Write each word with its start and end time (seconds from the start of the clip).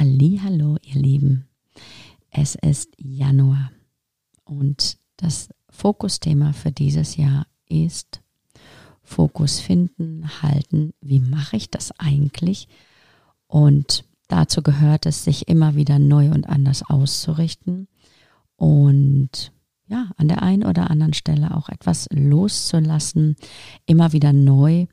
Hallo, 0.00 0.76
ihr 0.80 0.94
Lieben. 0.94 1.48
Es 2.30 2.54
ist 2.54 2.94
Januar 2.98 3.72
und 4.44 4.96
das 5.16 5.48
Fokusthema 5.70 6.52
für 6.52 6.70
dieses 6.70 7.16
Jahr 7.16 7.48
ist 7.68 8.22
Fokus 9.02 9.58
finden, 9.58 10.40
halten. 10.40 10.92
Wie 11.00 11.18
mache 11.18 11.56
ich 11.56 11.68
das 11.68 11.90
eigentlich? 11.98 12.68
Und 13.48 14.04
dazu 14.28 14.62
gehört 14.62 15.04
es, 15.04 15.24
sich 15.24 15.48
immer 15.48 15.74
wieder 15.74 15.98
neu 15.98 16.30
und 16.30 16.48
anders 16.48 16.88
auszurichten 16.88 17.88
und 18.54 19.50
ja, 19.88 20.12
an 20.16 20.28
der 20.28 20.44
einen 20.44 20.64
oder 20.64 20.92
anderen 20.92 21.14
Stelle 21.14 21.56
auch 21.56 21.70
etwas 21.70 22.06
loszulassen, 22.12 23.34
immer 23.84 24.12
wieder 24.12 24.32
neu, 24.32 24.86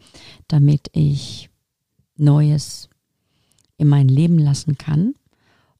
damit 0.48 0.90
ich 0.94 1.52
Neues 2.18 2.90
in 3.78 3.88
mein 3.88 4.08
Leben 4.08 4.40
lassen 4.40 4.78
kann. 4.78 5.14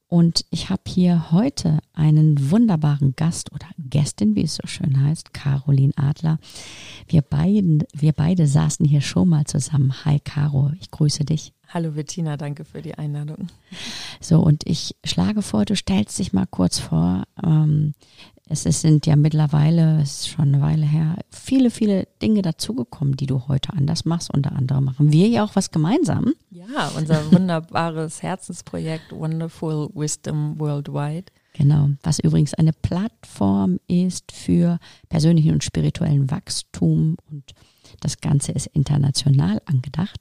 Und 0.08 0.44
ich 0.50 0.70
habe 0.70 0.82
hier 0.86 1.32
heute 1.32 1.80
einen 1.92 2.50
wunderbaren 2.52 3.14
Gast 3.16 3.52
oder 3.52 3.66
Gästin, 3.76 4.36
wie 4.36 4.44
es 4.44 4.54
so 4.54 4.66
schön 4.66 5.02
heißt, 5.02 5.34
Caroline 5.34 5.92
Adler. 5.96 6.38
Wir, 7.08 7.22
beiden, 7.22 7.82
wir 7.92 8.12
beide 8.12 8.46
saßen 8.46 8.86
hier 8.86 9.00
schon 9.00 9.28
mal 9.28 9.46
zusammen. 9.46 10.04
Hi 10.04 10.20
Caro, 10.20 10.70
ich 10.80 10.92
grüße 10.92 11.24
dich. 11.24 11.52
Hallo 11.68 11.90
Bettina, 11.90 12.36
danke 12.36 12.64
für 12.64 12.82
die 12.82 12.94
Einladung. 12.94 13.48
So, 14.20 14.40
und 14.40 14.62
ich 14.64 14.94
schlage 15.04 15.42
vor, 15.42 15.64
du 15.64 15.74
stellst 15.74 16.16
dich 16.20 16.32
mal 16.32 16.46
kurz 16.46 16.78
vor. 16.78 17.24
Ähm, 17.42 17.94
es 18.48 18.62
sind 18.62 19.06
ja 19.06 19.16
mittlerweile, 19.16 20.00
es 20.00 20.20
ist 20.20 20.28
schon 20.28 20.54
eine 20.54 20.60
Weile 20.60 20.86
her, 20.86 21.16
viele, 21.30 21.70
viele 21.70 22.06
Dinge 22.22 22.42
dazugekommen, 22.42 23.16
die 23.16 23.26
du 23.26 23.48
heute 23.48 23.72
anders 23.72 24.04
machst. 24.04 24.32
Unter 24.32 24.52
anderem 24.52 24.84
machen 24.84 25.10
wir 25.10 25.26
ja 25.26 25.44
auch 25.44 25.56
was 25.56 25.72
gemeinsam. 25.72 26.32
Ja, 26.50 26.92
unser 26.96 27.32
wunderbares 27.32 28.22
Herzensprojekt 28.22 29.10
Wonderful 29.10 29.90
Wisdom 29.94 30.60
Worldwide. 30.60 31.26
Genau, 31.54 31.90
was 32.02 32.20
übrigens 32.20 32.54
eine 32.54 32.72
Plattform 32.72 33.80
ist 33.88 34.30
für 34.30 34.78
persönlichen 35.08 35.52
und 35.52 35.64
spirituellen 35.64 36.30
Wachstum 36.30 37.16
und 37.30 37.54
das 38.00 38.20
Ganze 38.20 38.52
ist 38.52 38.66
international 38.66 39.60
angedacht. 39.64 40.20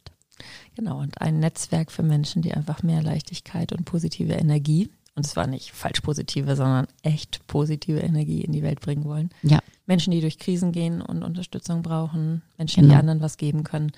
Genau, 0.75 0.99
und 0.99 1.21
ein 1.21 1.39
Netzwerk 1.39 1.91
für 1.91 2.03
Menschen, 2.03 2.41
die 2.41 2.53
einfach 2.53 2.83
mehr 2.83 3.03
Leichtigkeit 3.03 3.71
und 3.71 3.85
positive 3.85 4.33
Energie 4.33 4.89
und 5.15 5.25
es 5.25 5.35
war 5.35 5.47
nicht 5.47 5.71
falsch 5.71 6.01
positive, 6.01 6.55
sondern 6.55 6.87
echt 7.01 7.45
positive 7.47 7.99
Energie 7.99 8.41
in 8.41 8.51
die 8.51 8.63
Welt 8.63 8.81
bringen 8.81 9.05
wollen. 9.05 9.29
Ja. 9.43 9.59
Menschen, 9.85 10.11
die 10.11 10.19
durch 10.19 10.39
Krisen 10.39 10.71
gehen 10.71 11.01
und 11.01 11.23
Unterstützung 11.23 11.83
brauchen, 11.83 12.41
Menschen, 12.57 12.81
genau. 12.83 12.95
die 12.95 12.99
anderen 12.99 13.21
was 13.21 13.37
geben 13.37 13.63
können. 13.63 13.91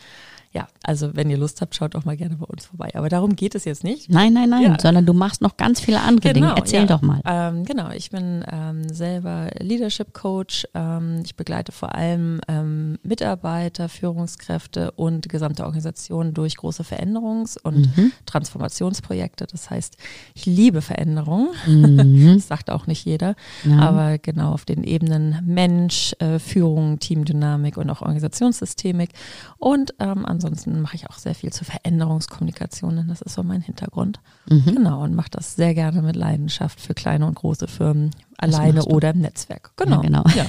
Ja, 0.58 0.68
also 0.82 1.16
wenn 1.16 1.30
ihr 1.30 1.38
Lust 1.38 1.62
habt, 1.62 1.76
schaut 1.76 1.96
auch 1.96 2.04
mal 2.04 2.18
gerne 2.18 2.36
bei 2.36 2.46
uns 2.46 2.66
vorbei. 2.66 2.90
Aber 2.96 3.10
darum 3.10 3.36
geht 3.36 3.54
es 3.54 3.64
jetzt 3.66 3.84
nicht. 3.84 4.10
Nein, 4.10 4.34
nein, 4.34 4.50
nein, 4.50 4.64
ja. 4.64 4.78
sondern 4.80 5.06
du 5.06 5.14
machst 5.14 5.40
noch 5.40 5.56
ganz 5.56 5.80
viele 5.80 6.02
andere 6.02 6.34
genau, 6.34 6.48
Dinge. 6.48 6.60
Erzähl 6.60 6.80
ja. 6.80 6.86
doch 6.88 7.04
mal. 7.04 7.22
Ähm, 7.26 7.64
genau, 7.64 7.92
ich 7.92 8.10
bin 8.10 8.44
ähm, 8.52 8.90
selber 8.90 9.52
Leadership 9.60 10.16
Coach. 10.16 10.68
Ähm, 10.74 11.22
ich 11.24 11.36
begleite 11.36 11.72
vor 11.72 11.94
allem 11.94 12.42
ähm, 12.48 12.98
Mitarbeiter, 13.04 13.88
Führungskräfte 13.88 14.90
und 14.94 15.30
gesamte 15.30 15.64
Organisationen 15.64 16.34
durch 16.34 16.58
große 16.58 16.82
Veränderungs- 16.82 17.62
und 17.62 17.96
mhm. 17.96 18.12
Transformationsprojekte. 18.26 19.46
Das 19.46 19.70
heißt, 19.70 19.96
ich 20.34 20.48
liebe 20.48 20.82
Veränderung. 20.82 21.50
Mhm. 21.68 22.34
das 22.34 22.48
sagt 22.48 22.72
auch 22.72 22.88
nicht 22.88 23.06
jeder. 23.06 23.36
Ja. 23.64 23.78
Aber 23.78 24.18
genau 24.18 24.54
auf 24.54 24.66
den 24.66 24.84
Ebenen 24.84 25.40
Mensch, 25.46 26.16
äh, 26.18 26.40
Führung, 26.40 26.98
Teamdynamik 26.98 27.78
und 27.78 27.92
auch 27.92 28.02
Organisationssystemik. 28.02 29.12
Und 29.60 29.94
ähm, 30.00 30.26
ansonsten 30.26 30.47
ansonsten 30.48 30.82
mache 30.82 30.96
ich 30.96 31.10
auch 31.10 31.18
sehr 31.18 31.36
viel 31.36 31.52
zur 31.52 31.66
Veränderungskommunikation, 31.66 32.96
denn 32.96 33.08
das 33.08 33.22
ist 33.22 33.34
so 33.34 33.44
mein 33.44 33.62
Hintergrund. 33.62 34.20
Mhm. 34.50 34.66
Genau, 34.66 35.04
und 35.04 35.14
mache 35.14 35.30
das 35.32 35.56
sehr 35.56 35.74
gerne 35.74 36.02
mit 36.02 36.16
Leidenschaft 36.16 36.80
für 36.80 36.94
kleine 36.94 37.26
und 37.26 37.36
große 37.36 37.68
Firmen, 37.68 38.12
alleine 38.38 38.86
oder 38.86 39.12
im 39.12 39.20
Netzwerk. 39.20 39.72
Genau. 39.78 39.98
Ja, 39.98 40.02
genau. 40.02 40.24
Ja. 40.36 40.46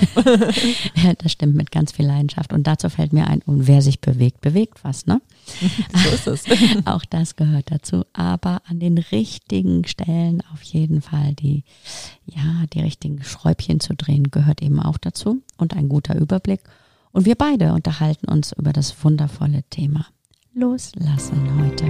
ja. 1.02 1.12
das 1.18 1.32
stimmt 1.32 1.54
mit 1.54 1.70
ganz 1.70 1.92
viel 1.92 2.06
Leidenschaft. 2.06 2.52
Und 2.52 2.66
dazu 2.66 2.88
fällt 2.90 3.12
mir 3.12 3.26
ein, 3.26 3.42
und 3.42 3.66
wer 3.66 3.82
sich 3.82 4.00
bewegt, 4.00 4.40
bewegt 4.40 4.84
was, 4.84 5.06
ne? 5.06 5.20
so 5.94 6.10
ist 6.10 6.26
es. 6.26 6.44
auch 6.84 7.04
das 7.04 7.36
gehört 7.36 7.70
dazu. 7.70 8.04
Aber 8.12 8.62
an 8.66 8.78
den 8.78 8.98
richtigen 8.98 9.86
Stellen 9.86 10.42
auf 10.52 10.62
jeden 10.62 11.00
Fall 11.00 11.34
die, 11.34 11.64
ja, 12.26 12.64
die 12.72 12.80
richtigen 12.80 13.22
Schräubchen 13.24 13.80
zu 13.80 13.94
drehen, 13.94 14.30
gehört 14.30 14.62
eben 14.62 14.80
auch 14.80 14.98
dazu. 14.98 15.42
Und 15.56 15.74
ein 15.74 15.88
guter 15.88 16.14
Überblick. 16.14 16.60
Und 17.12 17.24
wir 17.24 17.34
beide 17.34 17.72
unterhalten 17.72 18.30
uns 18.30 18.52
über 18.52 18.72
das 18.72 19.04
wundervolle 19.04 19.62
Thema 19.70 20.06
Loslassen 20.54 21.48
heute. 21.60 21.86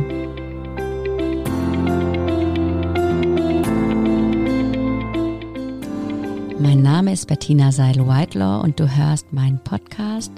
Mein 6.60 6.82
Name 6.82 7.12
ist 7.12 7.26
Bettina 7.26 7.72
Seidel-Whitelaw 7.72 8.62
und 8.62 8.78
du 8.80 8.88
hörst 8.96 9.32
meinen 9.32 9.58
Podcast 9.62 10.32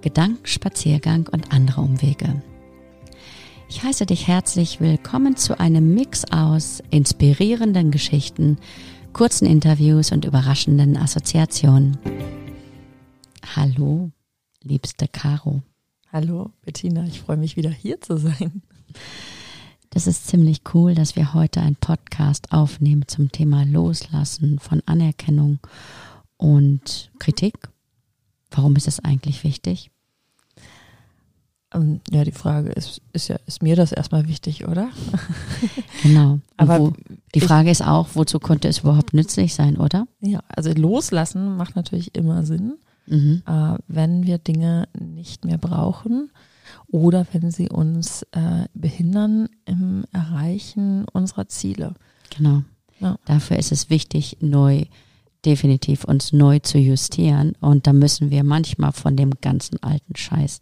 Gedankenspaziergang 0.00 1.28
und 1.30 1.52
andere 1.52 1.82
Umwege. 1.82 2.42
Ich 3.68 3.82
heiße 3.82 4.06
dich 4.06 4.26
herzlich 4.26 4.80
willkommen 4.80 5.36
zu 5.36 5.60
einem 5.60 5.94
Mix 5.94 6.24
aus 6.32 6.82
inspirierenden 6.90 7.90
Geschichten, 7.90 8.56
kurzen 9.12 9.46
Interviews 9.46 10.12
und 10.12 10.24
überraschenden 10.24 10.96
Assoziationen. 10.96 11.98
Hallo, 13.56 14.12
liebste 14.62 15.08
Caro. 15.08 15.62
Hallo, 16.12 16.52
Bettina, 16.62 17.04
ich 17.04 17.20
freue 17.20 17.36
mich 17.36 17.56
wieder 17.56 17.70
hier 17.70 18.00
zu 18.00 18.16
sein. 18.16 18.62
Das 19.90 20.06
ist 20.06 20.28
ziemlich 20.28 20.60
cool, 20.72 20.94
dass 20.94 21.16
wir 21.16 21.34
heute 21.34 21.60
einen 21.60 21.74
Podcast 21.74 22.52
aufnehmen 22.52 23.08
zum 23.08 23.32
Thema 23.32 23.64
Loslassen 23.64 24.60
von 24.60 24.84
Anerkennung 24.86 25.58
und 26.36 27.10
Kritik. 27.18 27.56
Warum 28.52 28.76
ist 28.76 28.86
es 28.86 29.00
eigentlich 29.00 29.42
wichtig? 29.42 29.90
Ähm, 31.74 32.00
ja, 32.08 32.22
die 32.22 32.30
Frage 32.30 32.70
ist, 32.70 33.02
ist 33.12 33.26
ja, 33.26 33.36
ist 33.46 33.64
mir 33.64 33.74
das 33.74 33.90
erstmal 33.90 34.28
wichtig, 34.28 34.68
oder? 34.68 34.90
Genau. 36.04 36.38
Aber 36.56 36.78
wo, 36.78 36.92
die 37.34 37.40
Frage 37.40 37.72
ist 37.72 37.84
auch, 37.84 38.10
wozu 38.14 38.38
könnte 38.38 38.68
es 38.68 38.78
überhaupt 38.78 39.12
nützlich 39.12 39.54
sein, 39.54 39.76
oder? 39.76 40.06
Ja, 40.20 40.40
also 40.46 40.70
loslassen 40.72 41.56
macht 41.56 41.74
natürlich 41.74 42.14
immer 42.14 42.46
Sinn 42.46 42.74
mhm. 43.10 43.42
äh, 43.46 43.76
wenn 43.88 44.24
wir 44.24 44.38
Dinge 44.38 44.88
nicht 44.98 45.44
mehr 45.44 45.58
brauchen 45.58 46.30
oder 46.88 47.26
wenn 47.32 47.50
sie 47.50 47.68
uns 47.68 48.22
äh, 48.32 48.64
behindern 48.74 49.48
im 49.66 50.04
Erreichen 50.12 51.04
unserer 51.12 51.48
Ziele. 51.48 51.94
Genau. 52.36 52.62
Ja. 53.00 53.18
Dafür 53.24 53.58
ist 53.58 53.72
es 53.72 53.90
wichtig, 53.90 54.38
neu 54.40 54.84
definitiv 55.44 56.04
uns 56.04 56.32
neu 56.32 56.58
zu 56.58 56.78
justieren. 56.78 57.52
Und 57.60 57.86
da 57.86 57.92
müssen 57.92 58.30
wir 58.30 58.44
manchmal 58.44 58.92
von 58.92 59.16
dem 59.16 59.32
ganzen 59.40 59.82
alten 59.82 60.16
Scheiß 60.16 60.60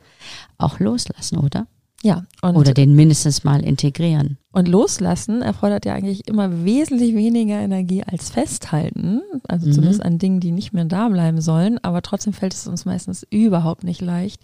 auch 0.57 0.79
loslassen, 0.79 1.39
oder? 1.39 1.67
Ja. 2.03 2.25
Oder 2.43 2.75
den 2.75 2.95
mindestens 2.95 3.43
mal 3.43 3.61
integrieren. 3.65 4.39
Und 4.53 4.69
loslassen 4.69 5.43
erfordert 5.43 5.85
ja 5.85 5.95
eigentlich 5.95 6.29
immer 6.29 6.65
wesentlich 6.65 7.15
weniger 7.15 7.59
Energie 7.59 8.05
als 8.05 8.31
festhalten. 8.31 9.23
Also 9.49 9.67
mhm. 9.67 9.73
zumindest 9.73 10.03
an 10.03 10.19
Dingen, 10.19 10.41
die 10.41 10.53
nicht 10.53 10.73
mehr 10.73 10.85
da 10.85 11.09
bleiben 11.09 11.41
sollen. 11.41 11.79
Aber 11.83 12.03
trotzdem 12.03 12.33
fällt 12.33 12.55
es 12.55 12.69
uns 12.69 12.85
meistens 12.85 13.27
überhaupt 13.31 13.83
nicht 13.83 14.01
leicht, 14.01 14.41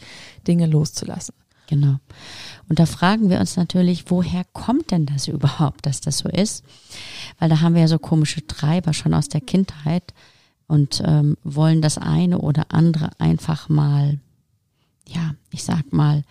Dinge 0.47 0.66
loszulassen. 0.66 1.34
Genau. 1.69 1.97
Und 2.69 2.78
da 2.78 2.87
fragen 2.87 3.31
wir 3.31 3.41
uns 3.41 3.56
natürlich, 3.56 4.10
woher 4.10 4.44
kommt 4.53 4.91
denn 4.91 5.06
das 5.06 5.28
überhaupt, 5.28 5.86
dass 5.86 6.00
das 6.00 6.19
so 6.19 6.28
ist? 6.28 6.65
Weil 7.38 7.48
da 7.48 7.60
haben 7.60 7.75
wir 7.75 7.82
ja 7.82 7.88
so 7.88 7.98
komische 7.98 8.47
Treiber 8.47 8.92
schon 8.92 9.15
aus 9.15 9.28
der 9.28 9.41
Kindheit 9.41 10.12
und 10.66 11.03
ähm, 11.06 11.36
wollen 11.42 11.82
das 11.82 11.98
eine 11.98 12.38
oder 12.38 12.66
andere 12.69 13.10
einfach 13.19 13.69
mal, 13.69 14.19
ja, 15.06 15.34
ich 15.50 15.65
sag 15.65 15.92
mal, 15.92 16.22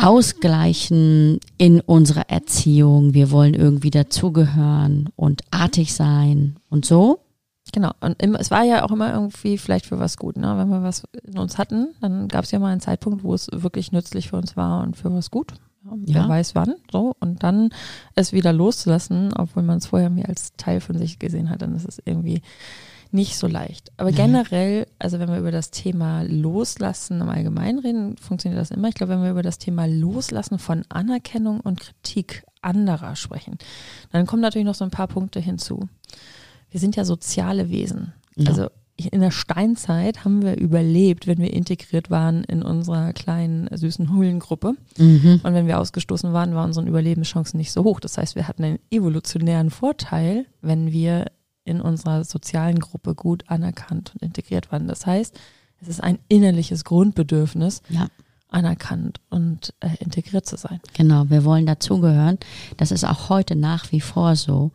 ausgleichen 0.00 1.40
in 1.58 1.80
unserer 1.80 2.30
Erziehung. 2.30 3.12
Wir 3.12 3.30
wollen 3.30 3.54
irgendwie 3.54 3.90
dazugehören 3.90 5.10
und 5.16 5.42
artig 5.50 5.94
sein 5.94 6.56
und 6.70 6.84
so. 6.86 7.20
Genau. 7.72 7.92
Und 8.00 8.20
immer, 8.22 8.40
es 8.40 8.50
war 8.50 8.64
ja 8.64 8.84
auch 8.84 8.90
immer 8.90 9.12
irgendwie 9.12 9.58
vielleicht 9.58 9.86
für 9.86 9.98
was 9.98 10.16
gut. 10.16 10.36
Ne? 10.36 10.56
Wenn 10.56 10.68
wir 10.68 10.82
was 10.82 11.04
in 11.22 11.38
uns 11.38 11.58
hatten, 11.58 11.88
dann 12.00 12.28
gab 12.28 12.44
es 12.44 12.50
ja 12.50 12.58
mal 12.58 12.72
einen 12.72 12.80
Zeitpunkt, 12.80 13.22
wo 13.22 13.34
es 13.34 13.48
wirklich 13.52 13.92
nützlich 13.92 14.28
für 14.28 14.36
uns 14.36 14.56
war 14.56 14.82
und 14.82 14.96
für 14.96 15.12
was 15.12 15.30
gut. 15.30 15.52
Ja, 15.84 16.22
wer 16.22 16.28
weiß 16.28 16.54
wann. 16.54 16.74
So. 16.90 17.14
Und 17.20 17.42
dann 17.42 17.70
es 18.14 18.32
wieder 18.32 18.52
loszulassen, 18.52 19.32
obwohl 19.34 19.62
man 19.62 19.78
es 19.78 19.86
vorher 19.86 20.10
mir 20.10 20.28
als 20.28 20.54
Teil 20.56 20.80
von 20.80 20.98
sich 20.98 21.18
gesehen 21.18 21.50
hat, 21.50 21.62
dann 21.62 21.74
ist 21.74 21.86
es 21.86 22.00
irgendwie 22.04 22.42
nicht 23.12 23.36
so 23.36 23.46
leicht. 23.46 23.90
Aber 23.96 24.12
generell, 24.12 24.86
also 24.98 25.18
wenn 25.18 25.28
wir 25.28 25.38
über 25.38 25.50
das 25.50 25.70
Thema 25.70 26.22
Loslassen 26.22 27.20
im 27.20 27.28
Allgemeinen 27.28 27.78
reden, 27.80 28.16
funktioniert 28.16 28.60
das 28.60 28.70
immer. 28.70 28.88
Ich 28.88 28.94
glaube, 28.94 29.12
wenn 29.12 29.22
wir 29.22 29.30
über 29.30 29.42
das 29.42 29.58
Thema 29.58 29.86
Loslassen 29.86 30.58
von 30.58 30.84
Anerkennung 30.88 31.60
und 31.60 31.80
Kritik 31.80 32.44
anderer 32.62 33.16
sprechen, 33.16 33.58
dann 34.12 34.26
kommen 34.26 34.42
natürlich 34.42 34.66
noch 34.66 34.74
so 34.74 34.84
ein 34.84 34.90
paar 34.90 35.08
Punkte 35.08 35.40
hinzu. 35.40 35.88
Wir 36.70 36.78
sind 36.78 36.96
ja 36.96 37.04
soziale 37.04 37.70
Wesen. 37.70 38.12
Ja. 38.36 38.50
Also 38.50 38.68
in 38.96 39.20
der 39.20 39.30
Steinzeit 39.30 40.24
haben 40.24 40.42
wir 40.42 40.56
überlebt, 40.58 41.26
wenn 41.26 41.38
wir 41.38 41.52
integriert 41.52 42.10
waren 42.10 42.44
in 42.44 42.62
unserer 42.62 43.12
kleinen 43.12 43.68
süßen 43.74 44.12
Höhlengruppe. 44.12 44.74
Mhm. 44.98 45.40
Und 45.42 45.54
wenn 45.54 45.66
wir 45.66 45.78
ausgestoßen 45.78 46.32
waren, 46.32 46.54
waren 46.54 46.66
unsere 46.66 46.86
Überlebenschancen 46.86 47.58
nicht 47.58 47.72
so 47.72 47.84
hoch. 47.84 48.00
Das 48.00 48.18
heißt, 48.18 48.36
wir 48.36 48.46
hatten 48.46 48.64
einen 48.64 48.78
evolutionären 48.90 49.70
Vorteil, 49.70 50.46
wenn 50.60 50.92
wir 50.92 51.26
in 51.70 51.80
unserer 51.80 52.24
sozialen 52.24 52.78
Gruppe 52.78 53.14
gut 53.14 53.44
anerkannt 53.48 54.12
und 54.14 54.22
integriert 54.22 54.70
waren. 54.72 54.88
Das 54.88 55.06
heißt, 55.06 55.38
es 55.80 55.88
ist 55.88 56.02
ein 56.02 56.18
innerliches 56.28 56.84
Grundbedürfnis, 56.84 57.82
ja. 57.88 58.08
anerkannt 58.48 59.20
und 59.30 59.72
äh, 59.80 59.88
integriert 60.00 60.46
zu 60.46 60.56
sein. 60.56 60.80
Genau, 60.94 61.30
wir 61.30 61.44
wollen 61.44 61.66
dazugehören. 61.66 62.38
Das 62.76 62.90
ist 62.90 63.04
auch 63.04 63.28
heute 63.30 63.56
nach 63.56 63.90
wie 63.92 64.00
vor 64.00 64.36
so. 64.36 64.72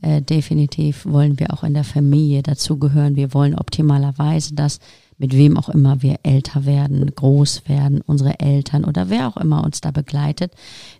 Äh, 0.00 0.20
definitiv 0.20 1.06
wollen 1.06 1.38
wir 1.38 1.52
auch 1.52 1.62
in 1.62 1.74
der 1.74 1.84
Familie 1.84 2.42
dazugehören. 2.42 3.14
Wir 3.14 3.34
wollen 3.34 3.56
optimalerweise, 3.56 4.54
dass 4.54 4.80
mit 5.22 5.36
wem 5.36 5.56
auch 5.56 5.68
immer 5.68 6.02
wir 6.02 6.18
älter 6.24 6.66
werden, 6.66 7.14
groß 7.14 7.68
werden, 7.68 8.00
unsere 8.00 8.40
Eltern 8.40 8.84
oder 8.84 9.08
wer 9.08 9.28
auch 9.28 9.36
immer 9.36 9.62
uns 9.62 9.80
da 9.80 9.92
begleitet. 9.92 10.52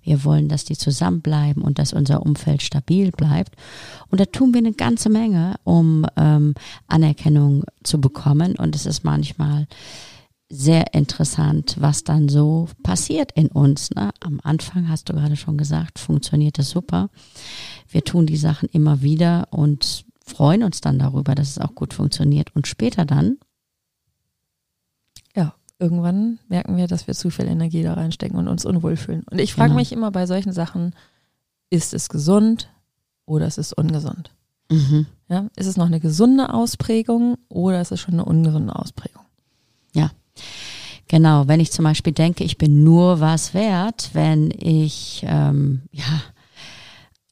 Wir 0.04 0.22
wollen, 0.22 0.48
dass 0.48 0.64
die 0.64 0.76
zusammenbleiben 0.76 1.60
und 1.60 1.80
dass 1.80 1.92
unser 1.92 2.24
Umfeld 2.24 2.62
stabil 2.62 3.10
bleibt. 3.10 3.56
Und 4.10 4.20
da 4.20 4.24
tun 4.24 4.54
wir 4.54 4.58
eine 4.58 4.74
ganze 4.74 5.08
Menge, 5.08 5.56
um 5.64 6.06
ähm, 6.16 6.54
Anerkennung 6.86 7.64
zu 7.82 8.00
bekommen. 8.00 8.54
Und 8.54 8.76
es 8.76 8.86
ist 8.86 9.02
manchmal 9.02 9.66
sehr 10.48 10.94
interessant, 10.94 11.74
was 11.80 12.04
dann 12.04 12.28
so 12.28 12.68
passiert 12.84 13.32
in 13.32 13.48
uns. 13.48 13.90
Ne? 13.90 14.12
Am 14.20 14.38
Anfang, 14.44 14.88
hast 14.88 15.08
du 15.08 15.14
gerade 15.14 15.34
schon 15.34 15.58
gesagt, 15.58 15.98
funktioniert 15.98 16.60
es 16.60 16.70
super. 16.70 17.10
Wir 17.88 18.04
tun 18.04 18.26
die 18.26 18.36
Sachen 18.36 18.68
immer 18.68 19.02
wieder 19.02 19.48
und 19.50 20.04
freuen 20.24 20.62
uns 20.62 20.80
dann 20.80 21.00
darüber, 21.00 21.34
dass 21.34 21.50
es 21.50 21.58
auch 21.58 21.74
gut 21.74 21.92
funktioniert. 21.92 22.54
Und 22.54 22.68
später 22.68 23.04
dann? 23.04 23.38
Irgendwann 25.82 26.38
merken 26.48 26.76
wir, 26.76 26.86
dass 26.86 27.08
wir 27.08 27.14
zu 27.14 27.28
viel 27.28 27.46
Energie 27.46 27.82
da 27.82 27.94
reinstecken 27.94 28.38
und 28.38 28.46
uns 28.46 28.64
unwohl 28.64 28.96
fühlen. 28.96 29.24
Und 29.28 29.40
ich 29.40 29.52
frage 29.52 29.70
genau. 29.70 29.80
mich 29.80 29.90
immer 29.90 30.12
bei 30.12 30.26
solchen 30.26 30.52
Sachen, 30.52 30.94
ist 31.70 31.92
es 31.92 32.08
gesund 32.08 32.68
oder 33.26 33.48
ist 33.48 33.58
es 33.58 33.72
ungesund? 33.72 34.30
Mhm. 34.70 35.06
Ja, 35.28 35.48
ist 35.56 35.66
es 35.66 35.76
noch 35.76 35.86
eine 35.86 35.98
gesunde 35.98 36.54
Ausprägung 36.54 37.36
oder 37.48 37.80
ist 37.80 37.90
es 37.90 37.98
schon 37.98 38.14
eine 38.14 38.24
ungesunde 38.24 38.76
Ausprägung? 38.76 39.24
Ja. 39.92 40.12
Genau, 41.08 41.48
wenn 41.48 41.58
ich 41.58 41.72
zum 41.72 41.84
Beispiel 41.84 42.12
denke, 42.12 42.44
ich 42.44 42.58
bin 42.58 42.84
nur 42.84 43.18
was 43.18 43.52
wert, 43.52 44.10
wenn 44.12 44.52
ich 44.56 45.24
ähm, 45.26 45.82
ja 45.90 46.22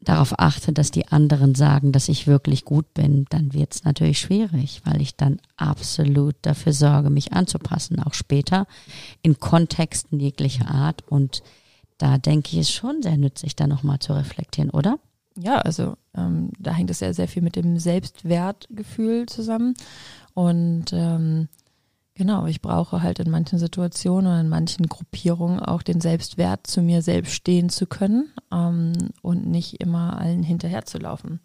darauf 0.01 0.39
achte, 0.39 0.73
dass 0.73 0.91
die 0.91 1.09
anderen 1.09 1.55
sagen, 1.55 1.93
dass 1.93 2.09
ich 2.09 2.27
wirklich 2.27 2.65
gut 2.65 2.95
bin, 2.95 3.27
dann 3.31 3.53
wird 3.53 3.75
es 3.75 3.85
natürlich 3.85 4.19
schwierig, 4.19 4.81
weil 4.85 5.01
ich 5.03 5.17
dann 5.17 5.41
absolut 5.57 6.37
dafür 6.43 6.73
sorge, 6.73 7.11
mich 7.11 7.33
anzupassen, 7.33 8.03
auch 8.03 8.15
später 8.15 8.67
in 9.23 9.39
Kontexten 9.39 10.19
jeglicher 10.19 10.71
Art. 10.71 11.07
Und 11.09 11.43
da 11.99 12.17
denke 12.17 12.51
ich, 12.53 12.59
ist 12.59 12.73
schon 12.73 13.03
sehr 13.03 13.19
nützlich, 13.19 13.57
da 13.57 13.67
nochmal 13.67 13.99
zu 13.99 14.15
reflektieren, 14.15 14.71
oder? 14.71 14.99
Ja, 15.37 15.59
also 15.59 15.97
ähm, 16.17 16.51
da 16.59 16.73
hängt 16.73 16.91
es 16.91 17.01
ja 17.01 17.13
sehr 17.13 17.29
viel 17.29 17.43
mit 17.43 17.57
dem 17.57 17.79
Selbstwertgefühl 17.79 19.27
zusammen. 19.27 19.75
Und 20.35 20.93
ähm, 20.93 21.49
Genau, 22.21 22.45
ich 22.45 22.61
brauche 22.61 23.03
halt 23.03 23.19
in 23.19 23.31
manchen 23.31 23.59
Situationen 23.59 24.27
oder 24.31 24.41
in 24.43 24.51
manchen 24.51 24.89
Gruppierungen 24.89 25.59
auch 25.59 25.81
den 25.81 26.03
Selbstwert, 26.03 26.67
zu 26.67 26.83
mir 26.83 27.01
selbst 27.01 27.33
stehen 27.33 27.71
zu 27.71 27.87
können 27.87 28.31
ähm, 28.53 28.93
und 29.23 29.47
nicht 29.47 29.81
immer 29.81 30.19
allen 30.21 30.43
hinterherzulaufen. 30.43 31.41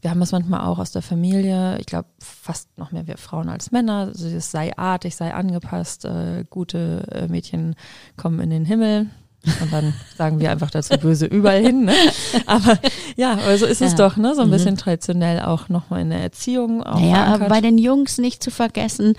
Wir 0.00 0.10
haben 0.10 0.20
das 0.20 0.32
manchmal 0.32 0.62
auch 0.62 0.78
aus 0.78 0.90
der 0.90 1.02
Familie, 1.02 1.76
ich 1.80 1.84
glaube 1.84 2.08
fast 2.18 2.78
noch 2.78 2.92
mehr 2.92 3.06
wir 3.06 3.18
Frauen 3.18 3.50
als 3.50 3.72
Männer, 3.72 4.06
also 4.06 4.26
es 4.26 4.50
sei 4.50 4.74
artig, 4.78 5.16
sei 5.16 5.34
angepasst, 5.34 6.06
äh, 6.06 6.46
gute 6.48 7.06
äh, 7.12 7.28
Mädchen 7.28 7.74
kommen 8.16 8.40
in 8.40 8.48
den 8.48 8.64
Himmel, 8.64 9.10
und 9.60 9.72
dann 9.72 9.94
sagen 10.16 10.38
wir 10.38 10.50
einfach 10.50 10.70
dazu 10.70 10.98
böse 10.98 11.26
überall 11.26 11.62
hin. 11.62 11.84
Ne? 11.84 11.94
Aber 12.46 12.78
ja, 13.16 13.32
aber 13.32 13.56
so 13.56 13.64
ist 13.64 13.80
es 13.80 13.94
doch, 13.94 14.16
ne? 14.16 14.34
So 14.34 14.42
ein 14.42 14.48
mhm. 14.48 14.52
bisschen 14.52 14.76
traditionell 14.76 15.40
auch 15.40 15.68
nochmal 15.68 16.02
in 16.02 16.10
der 16.10 16.20
Erziehung. 16.20 16.82
Auch 16.82 17.00
ja, 17.00 17.24
aber 17.24 17.48
bei 17.48 17.60
den 17.60 17.78
Jungs 17.78 18.18
nicht 18.18 18.42
zu 18.42 18.50
vergessen, 18.50 19.14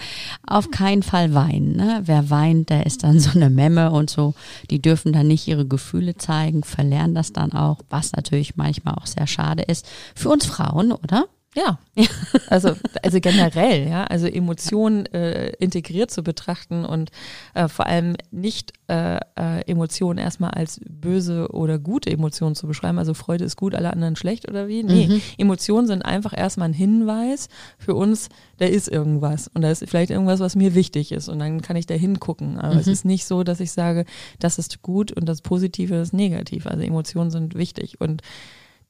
auf 0.46 0.70
keinen 0.70 1.02
Fall 1.02 1.34
weinen. 1.34 1.76
Ne? 1.76 2.02
Wer 2.06 2.30
weint, 2.30 2.70
der 2.70 2.86
ist 2.86 3.04
dann 3.04 3.20
so 3.20 3.32
eine 3.32 3.50
Memme 3.50 3.92
und 3.92 4.10
so. 4.10 4.36
Die 4.70 4.82
dürfen 4.82 5.12
dann 5.12 5.28
nicht 5.28 5.48
ihre 5.48 5.66
Gefühle 5.66 6.16
zeigen, 6.16 6.64
verlernen 6.64 7.16
das 7.16 7.34
dann 7.34 7.54
auch, 7.54 7.80
was 7.90 8.12
natürlich 8.12 8.56
manchmal 8.56 8.96
auch 8.96 9.08
sehr 9.08 9.28
schade 9.28 9.64
ist. 9.64 9.88
Für 10.14 10.30
uns 10.30 10.46
Frauen, 10.46 10.92
oder? 10.92 11.26
Ja, 11.54 11.80
also, 12.48 12.76
also 13.04 13.20
generell, 13.20 13.90
ja, 13.90 14.06
also 14.06 14.26
Emotionen 14.26 15.06
äh, 15.08 15.50
integriert 15.60 16.10
zu 16.10 16.24
betrachten 16.24 16.86
und 16.86 17.12
äh, 17.54 17.68
vor 17.68 17.88
allem 17.88 18.16
nicht 18.32 18.72
äh, 18.88 19.18
äh, 19.38 19.62
Emotionen 19.68 20.18
erstmal 20.18 20.52
als 20.52 20.80
böse 20.90 21.50
oder 21.52 21.78
gute 21.78 22.10
Emotionen 22.10 22.56
zu 22.56 22.68
beschreiben. 22.68 23.00
Also 23.00 23.14
Freude 23.14 23.44
ist 23.44 23.58
gut, 23.58 23.76
alle 23.76 23.92
anderen 23.92 24.16
schlecht 24.16 24.48
oder 24.48 24.70
wie? 24.70 24.84
Nee, 24.84 25.08
mhm. 25.08 25.22
Emotionen 25.38 25.88
sind 25.88 26.04
einfach 26.04 26.38
erstmal 26.38 26.70
ein 26.70 26.74
Hinweis 26.74 27.50
für 27.78 27.96
uns, 27.96 28.30
da 28.58 28.66
ist 28.66 28.88
irgendwas 28.88 29.50
und 29.54 29.62
da 29.62 29.72
ist 29.72 29.84
vielleicht 29.90 30.12
irgendwas, 30.12 30.40
was 30.40 30.56
mir 30.56 30.74
wichtig 30.74 31.12
ist 31.12 31.28
und 31.28 31.40
dann 31.40 31.62
kann 31.62 31.76
ich 31.76 31.86
da 31.86 31.96
hingucken. 31.96 32.60
Aber 32.60 32.76
mhm. 32.76 32.80
es 32.80 32.88
ist 32.88 33.04
nicht 33.04 33.26
so, 33.26 33.44
dass 33.44 33.60
ich 33.60 33.74
sage, 33.74 34.06
das 34.40 34.58
ist 34.58 34.84
gut 34.84 35.12
und 35.12 35.28
das 35.28 35.42
Positive 35.42 35.96
ist 35.96 36.14
negativ. 36.14 36.66
Also 36.66 36.82
Emotionen 36.84 37.30
sind 37.30 37.56
wichtig 37.56 38.00
und 38.00 38.22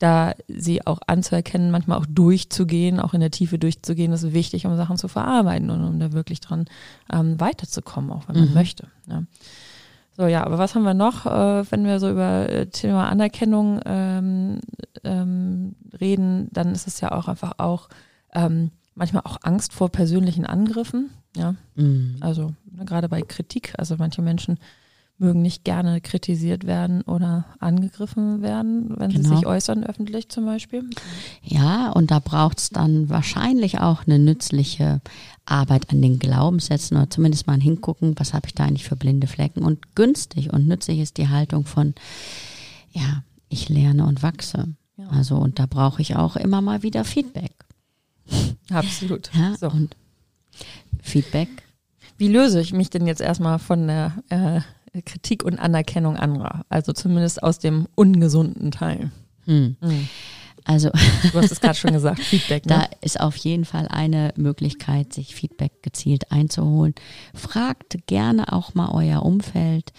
da 0.01 0.33
sie 0.47 0.85
auch 0.85 0.99
anzuerkennen, 1.05 1.69
manchmal 1.69 1.99
auch 1.99 2.07
durchzugehen, 2.07 2.99
auch 2.99 3.13
in 3.13 3.19
der 3.19 3.31
Tiefe 3.31 3.59
durchzugehen, 3.59 4.11
ist 4.11 4.33
wichtig, 4.33 4.65
um 4.65 4.75
Sachen 4.75 4.97
zu 4.97 5.07
verarbeiten 5.07 5.69
und 5.69 5.83
um 5.83 5.99
da 5.99 6.11
wirklich 6.11 6.39
dran 6.39 6.65
ähm, 7.11 7.39
weiterzukommen, 7.39 8.11
auch 8.11 8.27
wenn 8.27 8.35
man 8.35 8.49
mhm. 8.49 8.53
möchte. 8.53 8.87
Ja. 9.07 9.23
So, 10.17 10.25
ja, 10.25 10.43
aber 10.43 10.57
was 10.57 10.75
haben 10.75 10.83
wir 10.83 10.93
noch, 10.93 11.25
äh, 11.25 11.71
wenn 11.71 11.85
wir 11.85 11.99
so 11.99 12.09
über 12.09 12.49
äh, 12.49 12.67
Thema 12.67 13.09
Anerkennung 13.09 13.79
ähm, 13.85 14.59
ähm, 15.03 15.75
reden, 15.99 16.49
dann 16.51 16.73
ist 16.73 16.87
es 16.87 16.99
ja 16.99 17.11
auch 17.11 17.27
einfach 17.27 17.53
auch 17.59 17.87
ähm, 18.33 18.71
manchmal 18.95 19.23
auch 19.25 19.37
Angst 19.43 19.71
vor 19.71 19.89
persönlichen 19.89 20.45
Angriffen. 20.45 21.11
Ja, 21.35 21.55
mhm. 21.75 22.17
also 22.19 22.53
ne, 22.71 22.85
gerade 22.85 23.07
bei 23.07 23.21
Kritik, 23.21 23.73
also 23.77 23.95
manche 23.97 24.21
Menschen 24.21 24.57
mögen 25.21 25.41
nicht 25.41 25.63
gerne 25.63 26.01
kritisiert 26.01 26.65
werden 26.65 27.01
oder 27.03 27.45
angegriffen 27.59 28.41
werden, 28.41 28.93
wenn 28.97 29.11
genau. 29.11 29.29
sie 29.29 29.35
sich 29.35 29.45
äußern 29.45 29.83
öffentlich 29.83 30.29
zum 30.29 30.45
Beispiel. 30.45 30.89
Ja, 31.43 31.91
und 31.91 32.11
da 32.11 32.19
braucht 32.19 32.59
es 32.59 32.69
dann 32.71 33.09
wahrscheinlich 33.09 33.79
auch 33.79 34.05
eine 34.05 34.19
nützliche 34.19 35.01
Arbeit 35.45 35.89
an 35.91 36.01
den 36.01 36.19
Glaubenssätzen 36.19 36.97
oder 36.97 37.09
zumindest 37.09 37.47
mal 37.47 37.59
hingucken, 37.59 38.15
was 38.17 38.33
habe 38.33 38.47
ich 38.47 38.53
da 38.53 38.65
eigentlich 38.65 38.85
für 38.85 38.95
blinde 38.95 39.27
Flecken. 39.27 39.63
Und 39.63 39.95
günstig 39.95 40.51
und 40.51 40.67
nützlich 40.67 40.99
ist 40.99 41.17
die 41.17 41.29
Haltung 41.29 41.65
von, 41.65 41.93
ja, 42.91 43.23
ich 43.47 43.69
lerne 43.69 44.05
und 44.05 44.23
wachse. 44.23 44.75
Ja. 44.97 45.07
Also 45.09 45.37
und 45.37 45.59
da 45.59 45.65
brauche 45.65 46.01
ich 46.01 46.15
auch 46.15 46.35
immer 46.35 46.61
mal 46.61 46.83
wieder 46.83 47.05
Feedback. 47.05 47.53
Absolut. 48.69 49.29
Ja, 49.33 49.55
so. 49.57 49.69
und 49.69 49.95
Feedback. 51.01 51.49
Wie 52.17 52.27
löse 52.27 52.61
ich 52.61 52.71
mich 52.71 52.89
denn 52.89 53.07
jetzt 53.07 53.21
erstmal 53.21 53.59
von 53.59 53.87
der 53.87 54.13
äh, 54.29 54.61
Kritik 55.05 55.43
und 55.43 55.59
Anerkennung 55.59 56.17
anderer. 56.17 56.65
Also 56.69 56.93
zumindest 56.93 57.41
aus 57.43 57.59
dem 57.59 57.87
ungesunden 57.95 58.71
Teil. 58.71 59.11
Hm. 59.45 59.77
Hm. 59.81 60.07
Also, 60.63 60.89
du 60.89 61.41
hast 61.41 61.51
es 61.51 61.59
gerade 61.59 61.77
schon 61.77 61.93
gesagt, 61.93 62.19
Feedback. 62.23 62.65
Ne? 62.65 62.75
Da 62.75 62.97
ist 63.01 63.19
auf 63.19 63.35
jeden 63.37 63.65
Fall 63.65 63.87
eine 63.87 64.33
Möglichkeit, 64.35 65.13
sich 65.13 65.33
Feedback 65.33 65.81
gezielt 65.81 66.31
einzuholen. 66.31 66.93
Fragt 67.33 68.05
gerne 68.05 68.53
auch 68.53 68.75
mal 68.75 68.89
euer 68.91 69.23
Umfeld, 69.23 69.91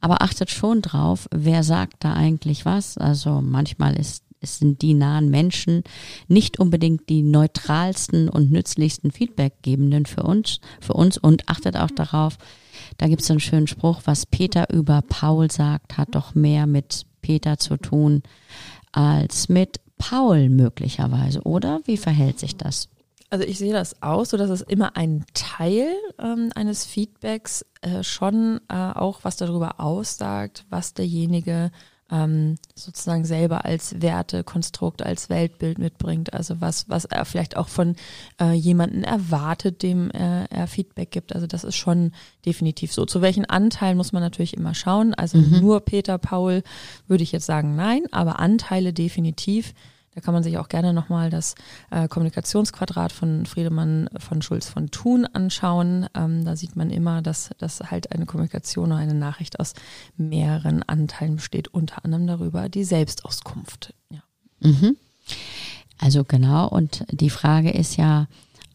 aber 0.00 0.22
achtet 0.22 0.50
schon 0.50 0.82
drauf, 0.82 1.28
wer 1.30 1.62
sagt 1.62 2.02
da 2.04 2.14
eigentlich 2.14 2.64
was. 2.64 2.98
Also 2.98 3.40
manchmal 3.40 3.94
ist 3.98 4.24
es 4.42 4.58
sind 4.58 4.80
die 4.80 4.94
nahen 4.94 5.28
Menschen 5.28 5.84
nicht 6.26 6.58
unbedingt 6.58 7.10
die 7.10 7.22
neutralsten 7.22 8.30
und 8.30 8.50
nützlichsten 8.50 9.10
Feedbackgebenden 9.10 10.06
für 10.06 10.22
uns, 10.22 10.60
für 10.80 10.94
uns 10.94 11.18
und 11.18 11.48
achtet 11.48 11.76
auch 11.76 11.90
darauf, 11.90 12.38
da 12.98 13.08
gibt 13.08 13.22
es 13.22 13.28
so 13.28 13.34
einen 13.34 13.40
schönen 13.40 13.66
Spruch, 13.66 14.02
was 14.04 14.26
Peter 14.26 14.72
über 14.72 15.02
Paul 15.02 15.50
sagt, 15.50 15.96
hat 15.96 16.14
doch 16.14 16.34
mehr 16.34 16.66
mit 16.66 17.06
Peter 17.22 17.58
zu 17.58 17.76
tun 17.76 18.22
als 18.92 19.48
mit 19.48 19.80
Paul 19.98 20.48
möglicherweise, 20.48 21.42
oder? 21.42 21.80
Wie 21.84 21.96
verhält 21.96 22.38
sich 22.38 22.56
das? 22.56 22.88
Also 23.28 23.44
ich 23.44 23.58
sehe 23.58 23.72
das 23.72 24.02
auch 24.02 24.24
so, 24.24 24.36
dass 24.36 24.50
es 24.50 24.62
immer 24.62 24.96
ein 24.96 25.24
Teil 25.34 25.94
ähm, 26.18 26.50
eines 26.56 26.84
Feedbacks 26.84 27.64
äh, 27.80 28.02
schon 28.02 28.60
äh, 28.68 28.74
auch 28.74 29.20
was 29.22 29.36
darüber 29.36 29.78
aussagt, 29.78 30.64
was 30.68 30.94
derjenige 30.94 31.70
ähm, 32.10 32.56
sozusagen 32.74 33.24
selber 33.24 33.64
als 33.64 34.00
Wertekonstrukt, 34.00 35.02
als 35.02 35.30
Weltbild 35.30 35.78
mitbringt. 35.78 36.32
Also 36.32 36.60
was, 36.60 36.88
was 36.88 37.04
er 37.04 37.24
vielleicht 37.24 37.56
auch 37.56 37.68
von 37.68 37.96
äh, 38.40 38.52
jemanden 38.52 39.04
erwartet, 39.04 39.82
dem 39.82 40.10
er, 40.10 40.50
er 40.50 40.66
Feedback 40.66 41.10
gibt. 41.10 41.34
Also 41.34 41.46
das 41.46 41.64
ist 41.64 41.76
schon 41.76 42.12
definitiv 42.44 42.92
so. 42.92 43.04
Zu 43.04 43.22
welchen 43.22 43.44
Anteilen 43.44 43.96
muss 43.96 44.12
man 44.12 44.22
natürlich 44.22 44.56
immer 44.56 44.74
schauen. 44.74 45.14
Also 45.14 45.38
mhm. 45.38 45.60
nur 45.60 45.80
Peter, 45.80 46.18
Paul 46.18 46.62
würde 47.06 47.22
ich 47.22 47.32
jetzt 47.32 47.46
sagen 47.46 47.76
nein, 47.76 48.02
aber 48.10 48.40
Anteile 48.40 48.92
definitiv 48.92 49.74
Da 50.14 50.20
kann 50.20 50.34
man 50.34 50.42
sich 50.42 50.58
auch 50.58 50.68
gerne 50.68 50.92
nochmal 50.92 51.30
das 51.30 51.54
äh, 51.90 52.08
Kommunikationsquadrat 52.08 53.12
von 53.12 53.46
Friedemann 53.46 54.10
von 54.18 54.42
Schulz 54.42 54.68
von 54.68 54.90
Thun 54.90 55.24
anschauen. 55.24 56.06
Ähm, 56.14 56.44
da 56.44 56.56
sieht 56.56 56.74
man 56.74 56.90
immer, 56.90 57.22
dass, 57.22 57.50
dass 57.58 57.80
halt 57.80 58.10
eine 58.10 58.26
Kommunikation 58.26 58.86
oder 58.90 58.96
eine 58.96 59.14
Nachricht 59.14 59.60
aus 59.60 59.74
mehreren 60.16 60.82
Anteilen 60.82 61.36
besteht, 61.36 61.68
unter 61.68 62.04
anderem 62.04 62.26
darüber 62.26 62.68
die 62.68 62.84
Selbstauskunft. 62.84 63.94
Ja. 64.10 64.22
Mhm. 64.60 64.96
Also 65.98 66.24
genau, 66.24 66.66
und 66.66 67.04
die 67.10 67.30
Frage 67.30 67.70
ist 67.70 67.96
ja, 67.96 68.26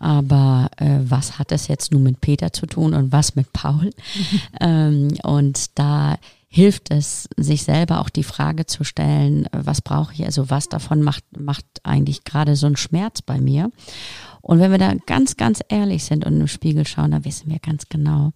aber 0.05 0.69
äh, 0.77 0.99
was 1.03 1.39
hat 1.39 1.49
das 1.49 1.67
jetzt 1.67 1.91
nun 1.91 2.03
mit 2.03 2.21
Peter 2.21 2.53
zu 2.53 2.67
tun 2.67 2.93
und 2.93 3.11
was 3.11 3.35
mit 3.35 3.51
Paul? 3.53 3.85
Mhm. 3.85 3.91
Ähm, 4.61 5.07
und 5.23 5.77
da 5.77 6.15
hilft 6.47 6.91
es, 6.91 7.27
sich 7.35 7.63
selber 7.63 7.99
auch 7.99 8.09
die 8.09 8.23
Frage 8.23 8.65
zu 8.65 8.83
stellen, 8.83 9.47
was 9.51 9.81
brauche 9.81 10.13
ich, 10.13 10.23
also 10.23 10.49
was 10.49 10.69
davon 10.69 11.01
macht, 11.01 11.23
macht 11.37 11.65
eigentlich 11.83 12.23
gerade 12.23 12.55
so 12.55 12.67
einen 12.67 12.77
Schmerz 12.77 13.21
bei 13.21 13.39
mir. 13.39 13.71
Und 14.41 14.59
wenn 14.59 14.71
wir 14.71 14.77
da 14.77 14.93
ganz, 15.05 15.37
ganz 15.37 15.61
ehrlich 15.67 16.05
sind 16.05 16.25
und 16.25 16.39
im 16.39 16.47
Spiegel 16.47 16.85
schauen, 16.87 17.11
dann 17.11 17.25
wissen 17.25 17.49
wir 17.49 17.59
ganz 17.59 17.89
genau, 17.89 18.31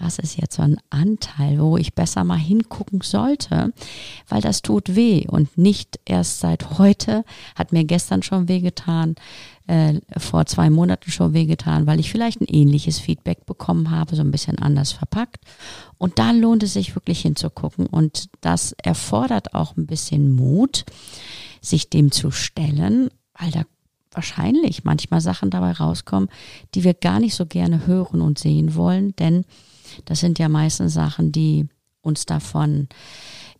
was 0.00 0.18
ist 0.18 0.38
jetzt 0.38 0.56
so 0.56 0.62
ein 0.62 0.78
Anteil, 0.88 1.60
wo 1.60 1.76
ich 1.76 1.94
besser 1.94 2.24
mal 2.24 2.38
hingucken 2.38 3.02
sollte, 3.02 3.72
weil 4.28 4.40
das 4.40 4.62
tut 4.62 4.96
weh 4.96 5.26
und 5.28 5.58
nicht 5.58 6.00
erst 6.06 6.40
seit 6.40 6.78
heute, 6.78 7.24
hat 7.54 7.72
mir 7.72 7.84
gestern 7.84 8.22
schon 8.22 8.48
wehgetan, 8.48 9.16
äh, 9.70 10.00
vor 10.18 10.46
zwei 10.46 10.68
Monaten 10.68 11.12
schon 11.12 11.32
wehgetan, 11.32 11.86
weil 11.86 12.00
ich 12.00 12.10
vielleicht 12.10 12.40
ein 12.40 12.48
ähnliches 12.48 12.98
Feedback 12.98 13.46
bekommen 13.46 13.92
habe, 13.92 14.16
so 14.16 14.22
ein 14.22 14.32
bisschen 14.32 14.58
anders 14.58 14.90
verpackt. 14.90 15.44
Und 15.96 16.18
da 16.18 16.32
lohnt 16.32 16.64
es 16.64 16.72
sich 16.72 16.96
wirklich 16.96 17.20
hinzugucken 17.20 17.86
und 17.86 18.30
das 18.40 18.72
erfordert 18.72 19.54
auch 19.54 19.76
ein 19.76 19.86
bisschen 19.86 20.32
Mut, 20.32 20.84
sich 21.60 21.88
dem 21.88 22.10
zu 22.10 22.32
stellen, 22.32 23.10
weil 23.38 23.52
da 23.52 23.62
wahrscheinlich 24.10 24.82
manchmal 24.82 25.20
Sachen 25.20 25.50
dabei 25.50 25.70
rauskommen, 25.70 26.30
die 26.74 26.82
wir 26.82 26.94
gar 26.94 27.20
nicht 27.20 27.36
so 27.36 27.46
gerne 27.46 27.86
hören 27.86 28.22
und 28.22 28.40
sehen 28.40 28.74
wollen, 28.74 29.14
denn 29.16 29.44
das 30.04 30.18
sind 30.18 30.40
ja 30.40 30.48
meistens 30.48 30.94
Sachen, 30.94 31.30
die 31.30 31.68
uns 32.00 32.26
davon, 32.26 32.88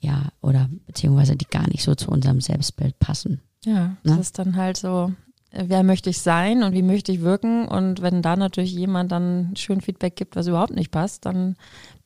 ja, 0.00 0.32
oder 0.40 0.68
beziehungsweise 0.86 1.36
die 1.36 1.46
gar 1.46 1.68
nicht 1.68 1.84
so 1.84 1.94
zu 1.94 2.10
unserem 2.10 2.40
Selbstbild 2.40 2.98
passen. 2.98 3.42
Ja, 3.64 3.96
das 4.02 4.14
ne? 4.14 4.20
ist 4.20 4.38
dann 4.40 4.56
halt 4.56 4.76
so, 4.76 5.12
wer 5.52 5.82
möchte 5.82 6.10
ich 6.10 6.20
sein 6.20 6.62
und 6.62 6.72
wie 6.72 6.82
möchte 6.82 7.12
ich 7.12 7.22
wirken? 7.22 7.66
Und 7.66 8.02
wenn 8.02 8.22
da 8.22 8.36
natürlich 8.36 8.72
jemand 8.72 9.12
dann 9.12 9.52
schön 9.56 9.80
Feedback 9.80 10.16
gibt, 10.16 10.36
was 10.36 10.46
überhaupt 10.46 10.74
nicht 10.74 10.90
passt, 10.90 11.26
dann 11.26 11.56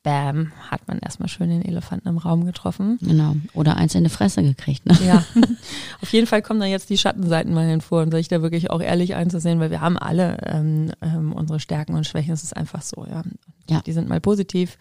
bam, 0.05 0.53
hat 0.71 0.87
man 0.87 0.99
erstmal 0.99 1.29
schön 1.29 1.49
den 1.49 1.65
Elefanten 1.65 2.09
im 2.09 2.19
Raum 2.19 2.45
getroffen. 2.45 2.99
Genau. 3.01 3.35
Oder 3.55 3.77
eins 3.77 3.95
in 3.95 4.05
die 4.05 4.11
Fresse 4.11 4.43
gekriegt. 4.43 4.87
Ne? 4.87 4.97
Ja. 5.05 5.25
Auf 6.03 6.13
jeden 6.13 6.27
Fall 6.27 6.43
kommen 6.43 6.61
da 6.61 6.67
jetzt 6.67 6.91
die 6.91 6.99
Schattenseiten 6.99 7.53
mal 7.53 7.67
hinvor 7.67 8.03
und 8.03 8.13
sich 8.13 8.29
da 8.29 8.43
wirklich 8.43 8.71
auch 8.71 8.83
ehrlich 8.83 9.15
einzusehen, 9.15 9.59
weil 9.61 9.71
wir 9.71 9.81
haben 9.81 9.99
alle 9.99 10.39
ähm, 10.45 10.93
ähm, 11.01 11.33
unsere 11.33 11.59
Stärken 11.59 11.95
und 11.95 12.07
Schwächen. 12.07 12.35
Es 12.35 12.45
ist 12.45 12.57
einfach 12.57 12.83
so, 12.83 13.07
ja. 13.09 13.23
ja. 13.69 13.81
Die 13.81 13.93
sind 13.93 14.09
mal 14.09 14.21
positiv, 14.21 14.79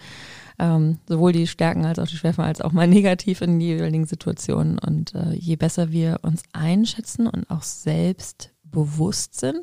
ähm, 0.60 1.00
sowohl 1.08 1.32
die 1.32 1.48
Stärken 1.48 1.86
als 1.86 2.00
auch 2.00 2.08
die 2.08 2.18
Schwächen, 2.18 2.44
als 2.44 2.60
auch 2.60 2.74
mal 2.74 2.88
negativ 2.90 3.42
in 3.42 3.62
jeweiligen 3.62 4.06
Situationen. 4.06 4.78
Und 4.78 5.16
äh, 5.16 5.34
je 5.34 5.56
besser 5.56 5.92
wir 5.92 6.20
uns 6.24 6.44
einschätzen 6.52 7.28
und 7.28 7.50
auch 7.50 7.64
selbst 7.64 8.53
bewusst 8.74 9.40
sind, 9.40 9.62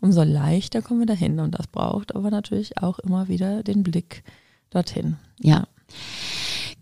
umso 0.00 0.22
leichter 0.22 0.82
kommen 0.82 1.00
wir 1.00 1.06
dahin. 1.06 1.38
Und 1.40 1.52
das 1.58 1.68
braucht 1.68 2.14
aber 2.14 2.30
natürlich 2.30 2.78
auch 2.78 2.98
immer 2.98 3.28
wieder 3.28 3.62
den 3.62 3.82
Blick 3.82 4.24
dorthin. 4.70 5.16
Ja. 5.40 5.66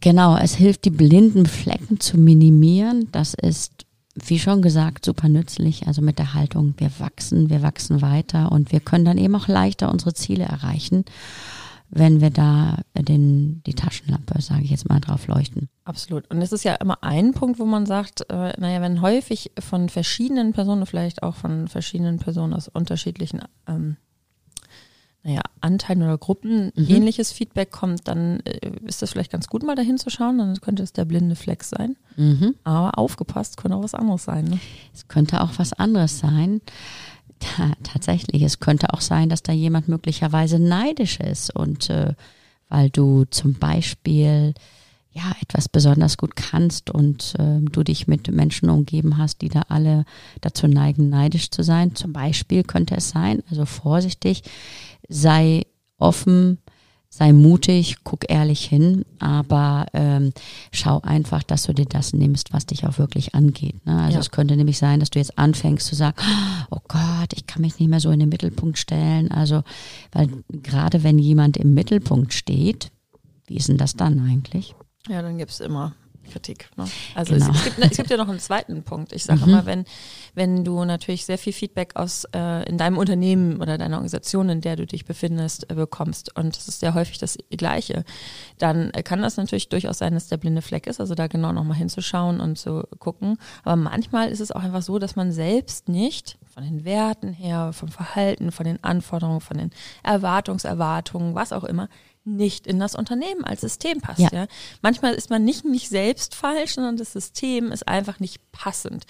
Genau, 0.01 0.37
es 0.37 0.55
hilft, 0.55 0.85
die 0.85 0.91
blinden 0.91 1.47
Flecken 1.47 2.01
zu 2.01 2.19
minimieren. 2.19 3.09
Das 3.13 3.35
ist, 3.35 3.87
wie 4.15 4.39
schon 4.39 4.63
gesagt, 4.63 5.05
super 5.05 5.29
nützlich. 5.29 5.87
Also 5.87 6.03
mit 6.03 6.19
der 6.19 6.35
Haltung, 6.35 6.75
wir 6.79 6.91
wachsen, 6.99 7.51
wir 7.51 7.63
wachsen 7.63 8.03
weiter 8.03 8.53
und 8.53 8.73
wir 8.73 8.81
können 8.81 9.05
dann 9.05 9.19
eben 9.19 9.35
auch 9.35 9.49
leichter 9.49 9.91
unsere 9.91 10.15
Ziele 10.15 10.45
erreichen, 10.45 11.05
wenn 11.91 12.21
wir 12.21 12.31
da 12.31 12.81
den, 12.95 13.63
die 13.65 13.75
Taschenlampe, 13.75 14.41
sage 14.43 14.65
ich 14.65 14.71
jetzt 14.71 14.89
mal, 14.89 15.01
drauf 15.01 15.27
leuchten. 15.27 15.69
Absolut. 15.85 16.29
Und 16.31 16.43
es 16.43 16.53
ist 16.53 16.65
ja 16.65 16.75
immer 16.75 17.03
ein 17.03 17.33
Punkt, 17.33 17.59
wo 17.59 17.65
man 17.65 17.87
sagt, 17.87 18.29
äh, 18.31 18.53
naja, 18.59 18.81
wenn 18.81 19.03
häufig 19.03 19.53
von 19.59 19.89
verschiedenen 19.89 20.53
Personen, 20.53 20.87
vielleicht 20.87 21.23
auch 21.23 21.37
von 21.37 21.69
verschiedenen 21.69 22.19
Personen 22.19 22.55
aus 22.55 22.69
unterschiedlichen 22.69 23.41
ähm, 23.69 23.97
naja, 25.27 25.41
Anteilen 25.61 26.05
oder 26.05 26.19
Gruppen 26.19 26.73
mhm. 26.77 26.87
ähnliches 26.89 27.33
Feedback 27.33 27.73
kommt, 27.73 28.07
dann 28.07 28.41
äh, 28.41 28.71
ist 28.85 29.03
das 29.03 29.11
vielleicht 29.11 29.33
ganz 29.33 29.49
gut, 29.49 29.65
mal 29.65 29.75
dahin 29.75 29.99
zu 29.99 30.09
schauen. 30.09 30.39
Dann 30.39 30.61
könnte 30.61 30.85
es 30.85 30.93
der 30.93 31.05
blinde 31.05 31.35
Flex 31.35 31.71
sein. 31.71 31.97
Mhm. 32.17 32.55
Aber 32.63 32.97
aufgepasst, 32.97 33.57
könnte 33.57 33.77
auch 33.77 33.83
was 33.83 33.95
anderes 33.97 34.23
sein. 34.23 34.45
Ne? 34.45 34.61
Es 34.95 35.09
könnte 35.09 35.41
auch 35.41 35.51
was 35.57 35.73
anderes 35.73 36.21
sein. 36.21 36.61
Tatsächlich, 37.83 38.43
es 38.43 38.61
könnte 38.61 38.93
auch 38.93 39.01
sein, 39.01 39.29
dass 39.29 39.43
da 39.43 39.53
jemand 39.53 39.89
möglicherweise 39.89 40.59
neidisch 40.59 41.21
ist 41.21 41.55
und 41.55 41.91
äh, 41.91 42.15
weil 42.69 42.91
du 42.91 43.25
zum 43.27 43.55
Beispiel 43.55 44.55
ja 45.13 45.35
etwas 45.41 45.69
besonders 45.69 46.19
gut 46.19 46.37
kannst 46.37 46.91
und 46.91 47.35
äh, 47.39 47.61
du 47.61 47.83
dich 47.83 48.07
mit 48.07 48.31
Menschen 48.31 48.69
umgeben 48.69 49.17
hast, 49.17 49.41
die 49.41 49.49
da 49.49 49.63
alle 49.69 50.05
dazu 50.41 50.67
neigen, 50.67 51.09
neidisch 51.09 51.51
zu 51.51 51.63
sein. 51.63 51.95
Zum 51.95 52.13
Beispiel 52.13 52.65
könnte 52.65 52.97
es 52.97 53.11
sein, 53.11 53.43
also 53.51 53.65
vorsichtig, 53.65 54.43
sei 55.09 55.63
offen, 55.99 56.59
sei 57.17 57.33
mutig, 57.33 57.97
guck 58.05 58.29
ehrlich 58.29 58.67
hin, 58.67 59.07
aber 59.21 59.87
ähm, 59.95 60.33
schau 60.71 61.01
einfach, 61.01 61.43
dass 61.43 61.63
du 61.63 61.73
dir 61.73 61.87
das 61.87 62.13
nimmst, 62.13 62.53
was 62.53 62.67
dich 62.67 62.87
auch 62.87 62.99
wirklich 62.99 63.35
angeht. 63.35 63.87
Ne? 63.87 63.99
Also 63.99 64.17
ja. 64.17 64.21
es 64.21 64.31
könnte 64.31 64.55
nämlich 64.55 64.77
sein, 64.77 65.01
dass 65.01 65.09
du 65.09 65.19
jetzt 65.19 65.39
anfängst 65.39 65.87
zu 65.87 65.95
sagen, 65.95 66.17
oh 66.71 66.81
Gott, 66.89 67.33
ich 67.35 67.47
kann 67.47 67.63
mich 67.63 67.79
nicht 67.79 67.89
mehr 67.89 68.01
so 68.01 68.11
in 68.11 68.21
den 68.21 68.29
Mittelpunkt 68.29 68.77
stellen. 68.77 69.31
Also, 69.31 69.63
weil 70.13 70.29
gerade 70.51 71.05
wenn 71.05 71.19
jemand 71.19 71.57
im 71.57 71.73
Mittelpunkt 71.73 72.35
steht, 72.35 72.91
wie 73.47 73.57
ist 73.57 73.71
denn 73.71 73.79
das 73.79 73.97
dann 73.97 74.21
eigentlich? 74.21 74.75
Ja, 75.09 75.23
dann 75.23 75.39
gibt 75.39 75.53
es 75.53 75.61
immer 75.61 75.95
Kritik. 76.27 76.69
Ne? 76.77 76.85
Also 77.15 77.35
genau. 77.35 77.51
es, 77.51 77.57
es, 77.57 77.65
gibt, 77.65 77.79
es, 77.79 77.97
gibt, 77.97 78.11
ja 78.11 78.17
noch 78.17 78.29
einen 78.29 78.39
zweiten 78.39 78.83
Punkt. 78.83 79.13
Ich 79.13 79.25
sage 79.25 79.41
mhm. 79.41 79.49
immer, 79.49 79.67
wenn, 79.67 79.85
wenn 80.35 80.65
du 80.65 80.85
natürlich 80.85 81.25
sehr 81.25 81.39
viel 81.39 81.53
Feedback 81.53 81.97
aus 81.97 82.25
äh, 82.35 82.69
in 82.69 82.79
deinem 82.79 82.99
Unternehmen 82.99 83.61
oder 83.61 83.79
deiner 83.79 83.97
Organisation, 83.97 84.49
in 84.49 84.61
der 84.61 84.77
du 84.77 84.87
dich 84.87 85.05
befindest, 85.05 85.71
äh, 85.71 85.75
bekommst, 85.75 86.37
und 86.37 86.57
das 86.57 86.69
ist 86.69 86.81
sehr 86.81 86.95
häufig 86.95 87.19
das 87.19 87.39
Gleiche, 87.51 88.05
dann 88.59 88.91
äh, 88.91 89.03
kann 89.03 89.23
das 89.23 89.37
natürlich 89.37 89.69
durchaus 89.69 89.99
sein, 89.99 90.15
dass 90.15 90.29
der 90.29 90.37
blinde 90.37 90.63
Fleck 90.63 90.87
ist, 90.87 91.01
also 91.01 91.15
da 91.15 91.27
genau 91.27 91.53
nochmal 91.53 91.77
hinzuschauen 91.77 92.41
und 92.41 92.57
zu 92.59 92.85
gucken. 92.99 93.39
Aber 93.65 93.77
manchmal 93.77 94.31
ist 94.31 94.41
es 94.41 94.53
auch 94.53 94.63
einfach 94.63 94.83
so, 94.83 94.99
dass 94.99 95.17
man 95.17 95.33
selbst 95.33 95.89
nicht 95.89 96.39
von 96.47 96.65
den 96.65 96.85
Werten 96.85 97.33
her, 97.33 97.73
vom 97.73 97.89
Verhalten, 97.89 98.51
von 98.51 98.65
den 98.65 98.83
Anforderungen, 98.83 99.41
von 99.41 99.59
den 99.59 99.71
Erwartungserwartungen, 100.03 101.35
was 101.35 101.53
auch 101.53 101.65
immer, 101.65 101.89
nicht 102.27 102.67
in 102.67 102.79
das 102.79 102.95
Unternehmen 102.95 103.45
als 103.45 103.61
System 103.61 104.01
passt. 104.01 104.19
Ja. 104.19 104.29
ja. 104.33 104.47
Manchmal 104.83 105.15
ist 105.15 105.31
man 105.31 105.45
nicht 105.45 105.65
nicht 105.65 105.89
selbst 105.89 106.35
falsch, 106.35 106.75
sondern 106.75 106.97
das 106.97 107.13
System 107.13 107.71
ist 107.71 107.87
einfach 107.87 108.21
nicht 108.21 108.41
passend. 108.53 109.07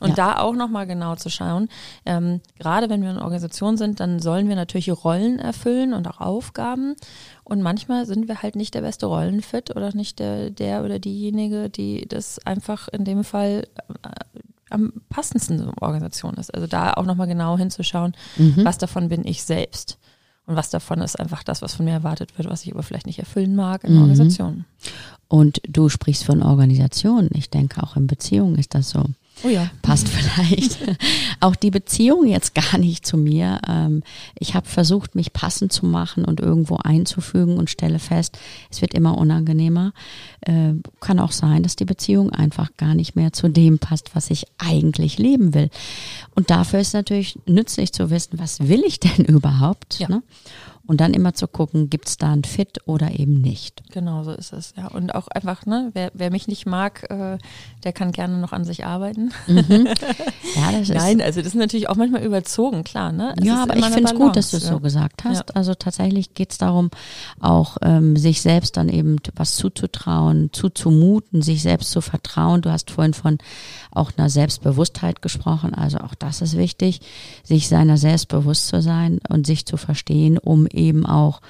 Und 0.00 0.10
ja. 0.10 0.14
da 0.14 0.38
auch 0.38 0.54
nochmal 0.54 0.86
genau 0.86 1.16
zu 1.16 1.30
schauen, 1.30 1.68
ähm, 2.06 2.40
gerade 2.58 2.88
wenn 2.88 3.02
wir 3.02 3.10
in 3.10 3.18
Organisation 3.18 3.76
sind, 3.76 4.00
dann 4.00 4.20
sollen 4.20 4.48
wir 4.48 4.56
natürlich 4.56 4.90
Rollen 4.90 5.38
erfüllen 5.38 5.92
und 5.92 6.06
auch 6.06 6.20
Aufgaben. 6.20 6.94
Und 7.44 7.62
manchmal 7.62 8.06
sind 8.06 8.28
wir 8.28 8.42
halt 8.42 8.54
nicht 8.54 8.74
der 8.74 8.82
beste 8.82 9.06
Rollenfit 9.06 9.74
oder 9.74 9.94
nicht 9.94 10.20
der, 10.20 10.50
der 10.50 10.84
oder 10.84 10.98
diejenige, 10.98 11.68
die 11.68 12.06
das 12.06 12.38
einfach 12.46 12.88
in 12.88 13.04
dem 13.04 13.24
Fall 13.24 13.66
äh, 14.02 14.40
am 14.70 14.92
passendsten 15.08 15.68
Organisation 15.80 16.34
ist. 16.34 16.54
Also 16.54 16.66
da 16.66 16.92
auch 16.94 17.04
nochmal 17.04 17.26
genau 17.26 17.58
hinzuschauen, 17.58 18.14
mhm. 18.36 18.64
was 18.64 18.78
davon 18.78 19.08
bin 19.08 19.26
ich 19.26 19.42
selbst. 19.42 19.98
Und 20.50 20.56
was 20.56 20.68
davon 20.68 21.00
ist 21.00 21.14
einfach 21.14 21.44
das, 21.44 21.62
was 21.62 21.74
von 21.74 21.84
mir 21.84 21.92
erwartet 21.92 22.36
wird, 22.36 22.50
was 22.50 22.64
ich 22.64 22.72
aber 22.72 22.82
vielleicht 22.82 23.06
nicht 23.06 23.20
erfüllen 23.20 23.54
mag 23.54 23.84
in 23.84 23.92
mhm. 23.92 24.00
Organisationen. 24.00 24.64
Und 25.28 25.62
du 25.68 25.88
sprichst 25.88 26.24
von 26.24 26.42
Organisationen. 26.42 27.30
Ich 27.34 27.50
denke, 27.50 27.80
auch 27.80 27.96
in 27.96 28.08
Beziehungen 28.08 28.56
ist 28.58 28.74
das 28.74 28.90
so. 28.90 29.04
Oh 29.42 29.48
ja. 29.48 29.70
Passt 29.82 30.08
vielleicht. 30.08 30.78
auch 31.40 31.56
die 31.56 31.70
Beziehung 31.70 32.26
jetzt 32.26 32.54
gar 32.54 32.78
nicht 32.78 33.06
zu 33.06 33.16
mir. 33.16 33.60
Ähm, 33.66 34.02
ich 34.38 34.54
habe 34.54 34.68
versucht, 34.68 35.14
mich 35.14 35.32
passend 35.32 35.72
zu 35.72 35.86
machen 35.86 36.24
und 36.24 36.40
irgendwo 36.40 36.76
einzufügen 36.76 37.56
und 37.56 37.70
stelle 37.70 37.98
fest, 37.98 38.38
es 38.70 38.80
wird 38.82 38.94
immer 38.94 39.16
unangenehmer. 39.16 39.92
Äh, 40.42 40.74
kann 41.00 41.18
auch 41.18 41.32
sein, 41.32 41.62
dass 41.62 41.76
die 41.76 41.84
Beziehung 41.84 42.30
einfach 42.30 42.70
gar 42.76 42.94
nicht 42.94 43.16
mehr 43.16 43.32
zu 43.32 43.48
dem 43.48 43.78
passt, 43.78 44.14
was 44.14 44.30
ich 44.30 44.46
eigentlich 44.58 45.18
leben 45.18 45.54
will. 45.54 45.70
Und 46.34 46.50
dafür 46.50 46.80
ist 46.80 46.92
natürlich 46.92 47.38
nützlich 47.46 47.92
zu 47.92 48.10
wissen, 48.10 48.38
was 48.38 48.68
will 48.68 48.82
ich 48.86 49.00
denn 49.00 49.24
überhaupt? 49.26 49.98
Ja. 49.98 50.08
Ne? 50.08 50.22
Und 50.90 51.00
dann 51.00 51.14
immer 51.14 51.34
zu 51.34 51.46
gucken, 51.46 51.88
gibt 51.88 52.08
es 52.08 52.16
da 52.16 52.32
ein 52.32 52.42
Fit 52.42 52.78
oder 52.84 53.12
eben 53.16 53.40
nicht. 53.40 53.80
Genau, 53.92 54.24
so 54.24 54.32
ist 54.32 54.52
es. 54.52 54.74
Ja, 54.76 54.88
und 54.88 55.14
auch 55.14 55.28
einfach, 55.28 55.64
ne, 55.64 55.90
wer, 55.94 56.10
wer 56.14 56.32
mich 56.32 56.48
nicht 56.48 56.66
mag, 56.66 57.08
äh, 57.08 57.38
der 57.84 57.92
kann 57.92 58.10
gerne 58.10 58.38
noch 58.38 58.52
an 58.52 58.64
sich 58.64 58.84
arbeiten. 58.84 59.30
Mhm. 59.46 59.86
Ja, 60.56 60.72
das 60.72 60.88
ist 60.88 60.96
Nein, 60.96 61.22
also 61.22 61.40
das 61.40 61.50
ist 61.50 61.54
natürlich 61.54 61.88
auch 61.88 61.94
manchmal 61.94 62.24
überzogen, 62.24 62.82
klar. 62.82 63.12
Ne? 63.12 63.34
Es 63.38 63.44
ja, 63.44 63.62
aber 63.62 63.76
ich 63.76 63.84
finde 63.84 64.10
es 64.10 64.18
gut, 64.18 64.34
dass 64.34 64.50
du 64.50 64.56
es 64.56 64.64
ja. 64.64 64.70
so 64.70 64.80
gesagt 64.80 65.22
hast. 65.22 65.48
Ja. 65.50 65.54
Also 65.54 65.74
tatsächlich 65.74 66.34
geht 66.34 66.50
es 66.50 66.58
darum, 66.58 66.90
auch 67.38 67.76
ähm, 67.82 68.16
sich 68.16 68.42
selbst 68.42 68.76
dann 68.76 68.88
eben 68.88 69.18
was 69.36 69.54
zuzutrauen, 69.54 70.50
zuzumuten, 70.52 71.40
sich 71.40 71.62
selbst 71.62 71.92
zu 71.92 72.00
vertrauen. 72.00 72.62
Du 72.62 72.70
hast 72.72 72.90
vorhin 72.90 73.14
von 73.14 73.38
auch 73.92 74.10
einer 74.16 74.28
Selbstbewusstheit 74.28 75.22
gesprochen. 75.22 75.72
Also 75.72 75.98
auch 75.98 76.16
das 76.16 76.40
ist 76.40 76.56
wichtig, 76.56 77.00
sich 77.44 77.68
seiner 77.68 77.96
selbst 77.96 78.26
bewusst 78.26 78.66
zu 78.66 78.82
sein 78.82 79.20
und 79.28 79.46
sich 79.46 79.66
zu 79.66 79.76
verstehen, 79.76 80.36
um 80.36 80.66
eben 80.66 80.79
auch 81.06 81.40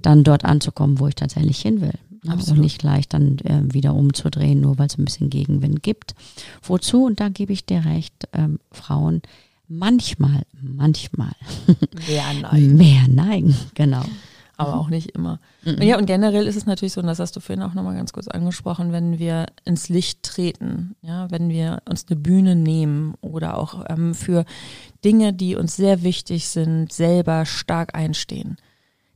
dann 0.00 0.24
dort 0.24 0.44
anzukommen, 0.44 0.98
wo 0.98 1.06
ich 1.06 1.14
tatsächlich 1.14 1.60
hin 1.60 1.80
will. 1.80 1.94
Ne? 2.22 2.34
Und 2.34 2.58
nicht 2.58 2.80
gleich 2.80 3.08
dann 3.08 3.38
äh, 3.38 3.62
wieder 3.72 3.94
umzudrehen, 3.94 4.60
nur 4.60 4.78
weil 4.78 4.88
es 4.88 4.98
ein 4.98 5.04
bisschen 5.04 5.30
Gegenwind 5.30 5.82
gibt. 5.82 6.14
Wozu, 6.62 7.04
und 7.04 7.20
da 7.20 7.28
gebe 7.28 7.52
ich 7.52 7.64
dir 7.64 7.84
recht, 7.84 8.28
ähm, 8.32 8.60
Frauen 8.70 9.22
manchmal, 9.68 10.42
manchmal 10.60 11.32
mehr 12.08 12.34
neigen. 12.42 12.76
mehr 12.76 13.08
neigen, 13.08 13.54
genau 13.74 14.04
aber 14.60 14.78
auch 14.78 14.88
nicht 14.88 15.12
immer. 15.12 15.40
Mhm. 15.64 15.80
Ja, 15.80 15.96
und 15.96 16.06
generell 16.06 16.46
ist 16.46 16.56
es 16.56 16.66
natürlich 16.66 16.92
so, 16.92 17.00
und 17.00 17.06
das 17.06 17.18
hast 17.18 17.34
du 17.34 17.40
vorhin 17.40 17.62
auch 17.62 17.72
nochmal 17.72 17.96
ganz 17.96 18.12
kurz 18.12 18.28
angesprochen, 18.28 18.92
wenn 18.92 19.18
wir 19.18 19.46
ins 19.64 19.88
Licht 19.88 20.22
treten, 20.22 20.96
ja, 21.00 21.30
wenn 21.30 21.48
wir 21.48 21.82
uns 21.88 22.06
eine 22.08 22.20
Bühne 22.20 22.56
nehmen 22.56 23.14
oder 23.22 23.56
auch 23.56 23.84
ähm, 23.88 24.14
für 24.14 24.44
Dinge, 25.02 25.32
die 25.32 25.56
uns 25.56 25.76
sehr 25.76 26.02
wichtig 26.02 26.48
sind, 26.48 26.92
selber 26.92 27.46
stark 27.46 27.94
einstehen, 27.94 28.58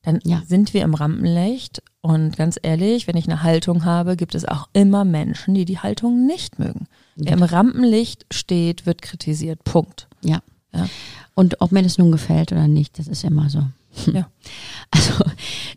dann 0.04 0.20
ja. 0.24 0.42
sind 0.46 0.74
wir 0.74 0.82
im 0.82 0.94
Rampenlicht. 0.94 1.82
Und 2.00 2.36
ganz 2.36 2.58
ehrlich, 2.62 3.06
wenn 3.06 3.16
ich 3.16 3.26
eine 3.26 3.42
Haltung 3.42 3.84
habe, 3.84 4.16
gibt 4.16 4.34
es 4.34 4.44
auch 4.44 4.68
immer 4.72 5.04
Menschen, 5.04 5.54
die 5.54 5.64
die 5.64 5.78
Haltung 5.78 6.26
nicht 6.26 6.58
mögen. 6.58 6.86
Ja. 7.16 7.26
Wer 7.26 7.32
im 7.32 7.42
Rampenlicht 7.42 8.26
steht, 8.30 8.86
wird 8.86 9.02
kritisiert. 9.02 9.64
Punkt. 9.64 10.08
Ja. 10.22 10.40
ja. 10.74 10.86
Und 11.34 11.60
ob 11.60 11.72
mir 11.72 11.82
das 11.82 11.98
nun 11.98 12.12
gefällt 12.12 12.52
oder 12.52 12.68
nicht, 12.68 12.98
das 12.98 13.08
ist 13.08 13.24
immer 13.24 13.48
so. 13.48 13.64
Ja. 14.12 14.28
Also 14.90 15.24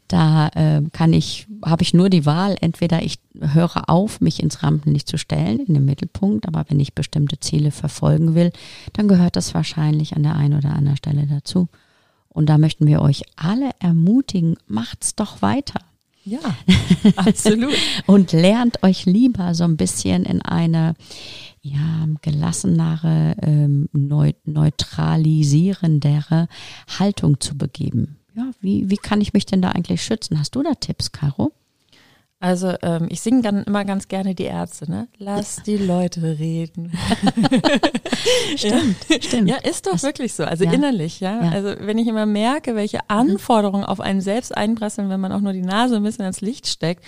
da 0.08 0.50
äh, 0.50 0.84
kann 0.92 1.12
ich, 1.12 1.48
habe 1.66 1.82
ich 1.82 1.96
nur 1.96 2.12
die 2.12 2.28
Wahl, 2.28 2.56
entweder 2.62 3.02
ich 3.02 3.18
höre 3.40 3.90
auf, 3.90 4.22
mich 4.22 4.44
ins 4.44 4.62
Rampenlicht 4.62 5.08
zu 5.08 5.18
stellen, 5.18 5.60
in 5.62 5.74
den 5.74 5.86
Mittelpunkt, 5.86 6.48
aber 6.48 6.66
wenn 6.68 6.80
ich 6.80 6.94
bestimmte 6.94 7.40
Ziele 7.40 7.72
verfolgen 7.72 8.36
will, 8.36 8.52
dann 8.94 9.08
gehört 9.08 9.36
das 9.36 9.56
wahrscheinlich 9.56 10.16
an 10.16 10.22
der 10.22 10.36
einen 10.36 10.56
oder 10.56 10.70
anderen 10.70 10.98
Stelle 10.98 11.26
dazu. 11.26 11.68
Und 12.38 12.46
da 12.46 12.58
möchten 12.60 12.86
wir 12.86 13.02
euch 13.02 13.24
alle 13.36 13.72
ermutigen, 13.80 14.58
macht's 14.68 15.16
doch 15.16 15.42
weiter. 15.42 15.80
Ja, 16.24 16.38
absolut. 17.16 17.74
und 18.06 18.32
lernt 18.32 18.84
euch 18.84 19.08
lieber 19.08 19.56
so 19.56 19.64
ein 19.64 19.76
bisschen 19.76 20.24
in 20.24 20.44
eine 20.44 20.94
ja, 21.64 22.06
gelassenere, 22.22 23.36
ähm, 23.42 23.90
neutralisierendere 23.92 26.48
Haltung 27.00 27.40
zu 27.40 27.58
begeben. 27.58 28.20
Ja, 28.36 28.52
wie, 28.62 28.92
wie 28.92 28.98
kann 28.98 29.20
ich 29.20 29.34
mich 29.34 29.48
denn 29.48 29.64
da 29.64 29.70
eigentlich 29.70 30.04
schützen? 30.04 30.38
Hast 30.38 30.56
du 30.56 30.62
da 30.62 30.76
Tipps, 30.76 31.12
Caro? 31.12 31.54
Also 32.40 32.76
ähm, 32.84 33.08
ich 33.10 33.22
singe 33.22 33.42
dann 33.42 33.64
immer 33.64 33.84
ganz 33.84 34.08
gerne 34.08 34.36
die 34.36 34.44
Ärzte, 34.44 34.90
ne? 34.90 35.08
Lass 35.18 35.64
die 35.64 35.78
Leute 35.78 36.38
reden. 36.38 36.92
stimmt, 38.56 38.96
ja. 39.10 39.22
stimmt. 39.22 39.50
Ja, 39.50 39.56
ist 39.58 39.88
doch 39.88 39.94
das, 39.94 40.04
wirklich 40.04 40.34
so. 40.34 40.44
Also 40.44 40.64
ja. 40.64 40.72
innerlich, 40.72 41.20
ja? 41.20 41.44
ja? 41.44 41.52
Also 41.52 41.74
wenn 41.80 41.98
ich 41.98 42.08
immer 42.08 42.28
merke, 42.28 42.76
welche 42.76 42.98
mhm. 42.98 43.04
Anforderungen 43.08 43.86
auf 43.86 44.00
einen 44.00 44.22
selbst 44.22 44.56
einprasseln, 44.56 45.10
wenn 45.10 45.20
man 45.20 45.32
auch 45.32 45.42
nur 45.42 45.54
die 45.54 45.64
Nase 45.64 45.96
ein 45.96 46.04
bisschen 46.04 46.26
ins 46.26 46.42
Licht 46.42 46.68
steckt, 46.68 47.04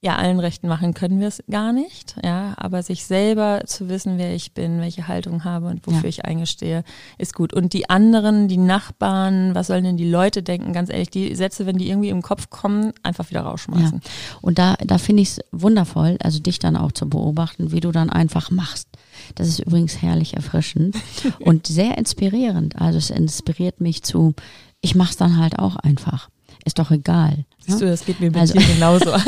ja, 0.00 0.14
allen 0.14 0.38
Rechten 0.38 0.68
machen 0.68 0.94
können 0.94 1.18
wir 1.18 1.26
es 1.26 1.42
gar 1.50 1.72
nicht, 1.72 2.14
ja, 2.22 2.54
aber 2.56 2.84
sich 2.84 3.04
selber 3.04 3.62
zu 3.66 3.88
wissen, 3.88 4.16
wer 4.16 4.32
ich 4.32 4.52
bin, 4.52 4.80
welche 4.80 5.08
Haltung 5.08 5.42
habe 5.42 5.66
und 5.66 5.84
wofür 5.88 6.04
ja. 6.04 6.08
ich 6.08 6.24
eingestehe, 6.24 6.84
ist 7.18 7.34
gut. 7.34 7.52
Und 7.52 7.72
die 7.72 7.90
anderen, 7.90 8.46
die 8.46 8.58
Nachbarn, 8.58 9.56
was 9.56 9.66
sollen 9.66 9.82
denn 9.82 9.96
die 9.96 10.08
Leute 10.08 10.44
denken, 10.44 10.72
ganz 10.72 10.88
ehrlich, 10.88 11.10
die 11.10 11.34
Sätze, 11.34 11.66
wenn 11.66 11.78
die 11.78 11.90
irgendwie 11.90 12.10
im 12.10 12.22
Kopf 12.22 12.48
kommen, 12.48 12.92
einfach 13.02 13.28
wieder 13.30 13.40
rausschmeißen. 13.40 14.00
Ja. 14.04 14.10
Und 14.40 14.60
da, 14.60 14.76
da 14.76 14.98
finde 14.98 15.22
ich 15.22 15.30
es 15.30 15.40
wundervoll, 15.50 16.16
also 16.22 16.38
dich 16.38 16.60
dann 16.60 16.76
auch 16.76 16.92
zu 16.92 17.08
beobachten, 17.08 17.72
wie 17.72 17.80
du 17.80 17.90
dann 17.90 18.08
einfach 18.08 18.52
machst. 18.52 18.88
Das 19.34 19.48
ist 19.48 19.58
übrigens 19.58 20.00
herrlich 20.00 20.34
erfrischend 20.34 20.96
und 21.40 21.66
sehr 21.66 21.98
inspirierend. 21.98 22.80
Also 22.80 22.98
es 22.98 23.10
inspiriert 23.10 23.80
mich 23.80 24.04
zu, 24.04 24.34
ich 24.80 24.94
mach's 24.94 25.16
dann 25.16 25.38
halt 25.38 25.58
auch 25.58 25.74
einfach 25.74 26.28
ist 26.64 26.78
doch 26.78 26.90
egal. 26.90 27.44
Siehst 27.60 27.80
du, 27.80 27.86
das 27.86 28.04
geht 28.04 28.20
mir 28.20 28.30
mit 28.30 28.36
also. 28.36 28.54
dir 28.54 28.66
genauso. 28.66 29.12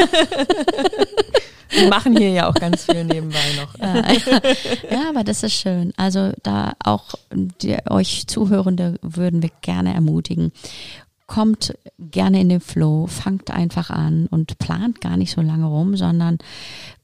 Wir 1.73 1.89
machen 1.89 2.17
hier 2.17 2.31
ja 2.31 2.49
auch 2.49 2.55
ganz 2.55 2.85
viel 2.85 3.05
nebenbei 3.05 3.39
noch. 3.57 3.79
Ja, 3.79 3.97
ja, 4.91 5.09
aber 5.09 5.23
das 5.23 5.43
ist 5.43 5.55
schön. 5.55 5.93
Also 5.97 6.33
da 6.43 6.73
auch 6.85 7.15
die, 7.33 7.77
euch 7.89 8.27
Zuhörende 8.27 8.99
würden 9.03 9.43
wir 9.43 9.51
gerne 9.61 9.95
ermutigen. 9.95 10.53
Kommt 11.31 11.79
gerne 11.97 12.41
in 12.41 12.49
den 12.49 12.61
Flow, 12.61 13.07
fangt 13.07 13.53
einfach 13.53 13.91
an 13.91 14.27
und 14.27 14.59
plant 14.59 15.01
gar 15.01 15.17
nicht 15.17 15.31
so 15.31 15.41
lange 15.41 15.67
rum, 15.67 15.97
sondern 15.97 16.39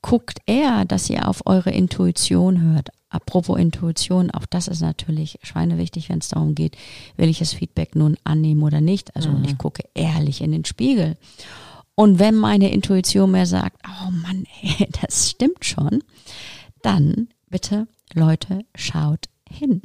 guckt 0.03 0.41
eher, 0.47 0.85
dass 0.85 1.09
ihr 1.09 1.29
auf 1.29 1.47
eure 1.47 1.71
Intuition 1.71 2.61
hört. 2.61 2.89
Apropos 3.09 3.57
Intuition, 3.57 4.33
auch 4.33 4.45
das 4.47 4.67
ist 4.67 4.81
natürlich 4.81 5.39
schweinewichtig, 5.45 6.09
wenn 6.09 6.19
es 6.19 6.27
darum 6.27 6.57
geht, 6.57 6.77
will 7.17 7.29
ich 7.29 7.39
das 7.39 7.53
Feedback 7.53 7.95
nun 7.95 8.17
annehmen 8.25 8.65
oder 8.65 8.81
nicht. 8.81 9.15
Also 9.15 9.31
mhm. 9.31 9.45
ich 9.45 9.59
gucke 9.59 9.85
ehrlich 9.95 10.41
in 10.41 10.51
den 10.51 10.65
Spiegel. 10.65 11.17
Und 11.95 12.19
wenn 12.19 12.35
meine 12.35 12.73
Intuition 12.73 13.31
mir 13.31 13.47
sagt, 13.47 13.81
oh 13.87 14.11
Mann, 14.11 14.45
ey, 14.61 14.89
das 15.03 15.31
stimmt 15.31 15.65
schon, 15.65 16.03
dann 16.83 17.29
bitte, 17.49 17.87
Leute, 18.13 18.65
schaut 18.75 19.27
hin. 19.49 19.83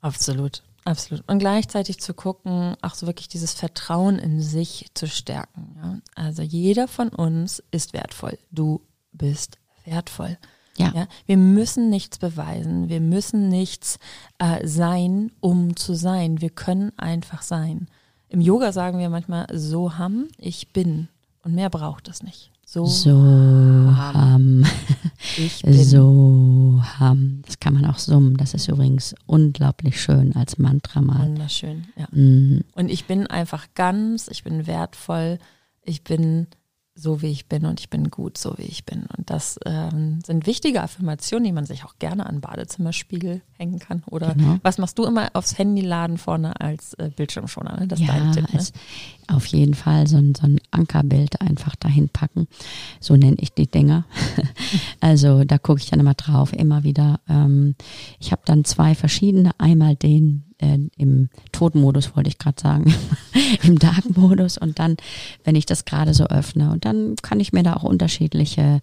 Absolut, 0.00 0.62
absolut. 0.86 1.22
Und 1.28 1.38
gleichzeitig 1.38 2.00
zu 2.00 2.14
gucken, 2.14 2.76
auch 2.82 2.94
so 2.94 3.06
wirklich 3.06 3.28
dieses 3.28 3.52
Vertrauen 3.52 4.18
in 4.18 4.40
sich 4.40 4.86
zu 4.94 5.06
stärken. 5.06 5.76
Ja? 5.76 5.98
Also 6.14 6.42
jeder 6.42 6.88
von 6.88 7.08
uns 7.08 7.62
ist 7.70 7.92
wertvoll. 7.92 8.38
Du 8.50 8.80
bist 9.12 9.58
wertvoll. 9.84 10.38
Ja. 10.76 10.92
ja. 10.94 11.06
Wir 11.26 11.36
müssen 11.36 11.90
nichts 11.90 12.18
beweisen. 12.18 12.88
Wir 12.88 13.00
müssen 13.00 13.48
nichts 13.48 13.98
äh, 14.38 14.66
sein, 14.66 15.32
um 15.40 15.76
zu 15.76 15.94
sein. 15.94 16.40
Wir 16.40 16.50
können 16.50 16.92
einfach 16.98 17.42
sein. 17.42 17.88
Im 18.28 18.40
Yoga 18.40 18.72
sagen 18.72 18.98
wir 18.98 19.08
manchmal 19.08 19.46
so 19.52 19.98
ham, 19.98 20.28
ich 20.38 20.72
bin. 20.72 21.08
Und 21.42 21.54
mehr 21.54 21.70
braucht 21.70 22.08
es 22.08 22.22
nicht. 22.22 22.50
So, 22.68 22.84
so 22.84 23.12
ham. 23.12 24.64
Ich 25.36 25.62
bin. 25.62 25.84
So 25.84 26.82
ham. 26.98 27.42
Das 27.46 27.60
kann 27.60 27.74
man 27.74 27.86
auch 27.86 27.98
summen. 27.98 28.36
Das 28.36 28.54
ist 28.54 28.66
übrigens 28.66 29.14
unglaublich 29.26 30.00
schön 30.00 30.34
als 30.34 30.58
Mantra 30.58 31.00
mal. 31.00 31.28
Wunderschön, 31.28 31.86
ja. 31.96 32.08
Mhm. 32.10 32.64
Und 32.74 32.90
ich 32.90 33.04
bin 33.04 33.28
einfach 33.28 33.68
ganz, 33.74 34.26
ich 34.26 34.42
bin 34.42 34.66
wertvoll, 34.66 35.38
ich 35.82 36.02
bin 36.02 36.48
so 36.98 37.20
wie 37.20 37.26
ich 37.26 37.46
bin 37.46 37.66
und 37.66 37.78
ich 37.78 37.90
bin 37.90 38.10
gut, 38.10 38.38
so 38.38 38.54
wie 38.56 38.62
ich 38.62 38.86
bin. 38.86 39.04
Und 39.16 39.30
das 39.30 39.60
ähm, 39.66 40.20
sind 40.24 40.46
wichtige 40.46 40.82
Affirmationen, 40.82 41.44
die 41.44 41.52
man 41.52 41.66
sich 41.66 41.84
auch 41.84 41.98
gerne 41.98 42.24
an 42.24 42.40
Badezimmerspiegel 42.40 43.42
hängen 43.58 43.78
kann. 43.78 44.02
Oder 44.06 44.34
genau. 44.34 44.56
was 44.62 44.78
machst 44.78 44.98
du 44.98 45.04
immer 45.04 45.28
aufs 45.34 45.58
Handy 45.58 45.82
laden 45.82 46.16
vorne 46.16 46.58
als 46.58 46.94
äh, 46.94 47.10
Bildschirmschoner? 47.14 47.80
Ne? 47.80 47.86
Das 47.86 48.00
ist 48.00 48.06
ja, 48.06 48.14
dein 48.14 48.32
Tipp. 48.32 48.52
Ne? 48.52 48.60
Auf 49.28 49.44
jeden 49.46 49.74
Fall 49.74 50.06
so 50.06 50.16
ein, 50.16 50.34
so 50.34 50.46
ein 50.46 50.58
Ankerbild 50.70 51.40
einfach 51.42 51.76
dahin 51.76 52.08
packen. 52.08 52.48
So 52.98 53.14
nenne 53.14 53.36
ich 53.40 53.52
die 53.52 53.66
Dinger. 53.66 54.06
also 55.00 55.44
da 55.44 55.58
gucke 55.58 55.80
ich 55.80 55.90
dann 55.90 56.00
immer 56.00 56.14
drauf, 56.14 56.54
immer 56.54 56.82
wieder. 56.82 57.20
Ähm, 57.28 57.74
ich 58.18 58.32
habe 58.32 58.42
dann 58.46 58.64
zwei 58.64 58.94
verschiedene. 58.94 59.50
Einmal 59.58 59.96
den 59.96 60.45
äh, 60.58 60.78
im 60.96 61.28
Todmodus, 61.52 62.16
wollte 62.16 62.28
ich 62.28 62.38
gerade 62.38 62.60
sagen, 62.60 62.94
im 63.62 63.78
Dark-Modus 63.78 64.58
und 64.58 64.78
dann, 64.78 64.96
wenn 65.44 65.54
ich 65.54 65.66
das 65.66 65.84
gerade 65.84 66.14
so 66.14 66.24
öffne 66.26 66.70
und 66.70 66.84
dann 66.84 67.16
kann 67.22 67.40
ich 67.40 67.52
mir 67.52 67.62
da 67.62 67.74
auch 67.74 67.84
unterschiedliche 67.84 68.80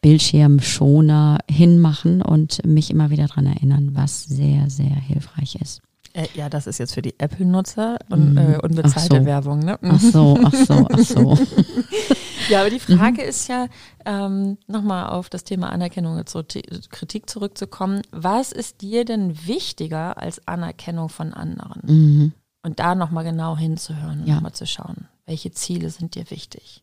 Bildschirmschoner 0.00 1.38
hinmachen 1.50 2.22
und 2.22 2.64
mich 2.64 2.90
immer 2.90 3.10
wieder 3.10 3.26
dran 3.26 3.46
erinnern, 3.46 3.90
was 3.94 4.24
sehr, 4.24 4.70
sehr 4.70 4.94
hilfreich 4.94 5.56
ist. 5.60 5.82
Äh, 6.16 6.28
ja, 6.32 6.48
das 6.48 6.66
ist 6.66 6.78
jetzt 6.78 6.94
für 6.94 7.02
die 7.02 7.14
Apple-Nutzer 7.18 7.98
und 8.08 8.34
mm. 8.34 8.38
äh, 8.38 8.58
unbezahlte 8.62 9.18
so. 9.18 9.26
Werbung. 9.26 9.58
Ne? 9.58 9.78
Ach 9.82 10.00
so, 10.00 10.38
ach 10.42 10.54
so, 10.54 10.88
ach 10.90 10.98
so. 10.98 11.38
ja, 12.48 12.60
aber 12.60 12.70
die 12.70 12.80
Frage 12.80 13.22
mhm. 13.22 13.28
ist 13.28 13.48
ja, 13.48 13.66
ähm, 14.06 14.56
nochmal 14.66 15.10
auf 15.10 15.28
das 15.28 15.44
Thema 15.44 15.70
Anerkennung 15.70 16.16
und 16.16 16.90
Kritik 16.90 17.28
zurückzukommen. 17.28 18.00
Was 18.12 18.50
ist 18.50 18.80
dir 18.80 19.04
denn 19.04 19.46
wichtiger 19.46 20.16
als 20.16 20.40
Anerkennung 20.48 21.10
von 21.10 21.34
anderen? 21.34 21.82
Mhm. 21.84 22.32
Und 22.62 22.80
da 22.80 22.94
nochmal 22.94 23.24
genau 23.24 23.58
hinzuhören 23.58 24.22
und 24.22 24.26
ja. 24.26 24.36
nochmal 24.36 24.54
zu 24.54 24.66
schauen, 24.66 25.08
welche 25.26 25.50
Ziele 25.50 25.90
sind 25.90 26.14
dir 26.14 26.30
wichtig? 26.30 26.82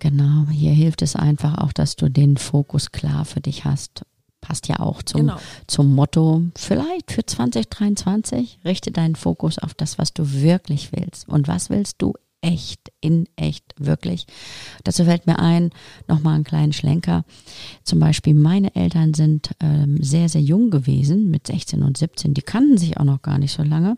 Genau, 0.00 0.48
hier 0.50 0.72
hilft 0.72 1.02
es 1.02 1.14
einfach 1.14 1.58
auch, 1.58 1.72
dass 1.72 1.94
du 1.94 2.08
den 2.08 2.36
Fokus 2.36 2.90
klar 2.90 3.24
für 3.24 3.40
dich 3.40 3.64
hast 3.64 4.02
passt 4.48 4.66
ja 4.66 4.80
auch 4.80 5.02
zum, 5.02 5.20
genau. 5.20 5.36
zum 5.66 5.94
Motto, 5.94 6.42
vielleicht 6.56 7.12
für 7.12 7.24
2023, 7.24 8.60
richte 8.64 8.90
deinen 8.90 9.14
Fokus 9.14 9.58
auf 9.58 9.74
das, 9.74 9.98
was 9.98 10.14
du 10.14 10.40
wirklich 10.40 10.90
willst. 10.92 11.28
Und 11.28 11.48
was 11.48 11.68
willst 11.68 12.00
du 12.00 12.14
echt, 12.40 12.90
in 13.02 13.28
echt, 13.36 13.74
wirklich. 13.78 14.26
Dazu 14.84 15.04
fällt 15.04 15.26
mir 15.26 15.38
ein, 15.38 15.68
nochmal 16.06 16.36
einen 16.36 16.44
kleinen 16.44 16.72
Schlenker. 16.72 17.24
Zum 17.84 18.00
Beispiel, 18.00 18.32
meine 18.32 18.74
Eltern 18.74 19.12
sind 19.12 19.50
ähm, 19.60 20.02
sehr, 20.02 20.30
sehr 20.30 20.40
jung 20.40 20.70
gewesen, 20.70 21.30
mit 21.30 21.46
16 21.46 21.82
und 21.82 21.98
17. 21.98 22.32
Die 22.32 22.40
kannten 22.40 22.78
sich 22.78 22.96
auch 22.96 23.04
noch 23.04 23.20
gar 23.20 23.36
nicht 23.36 23.52
so 23.52 23.62
lange. 23.62 23.96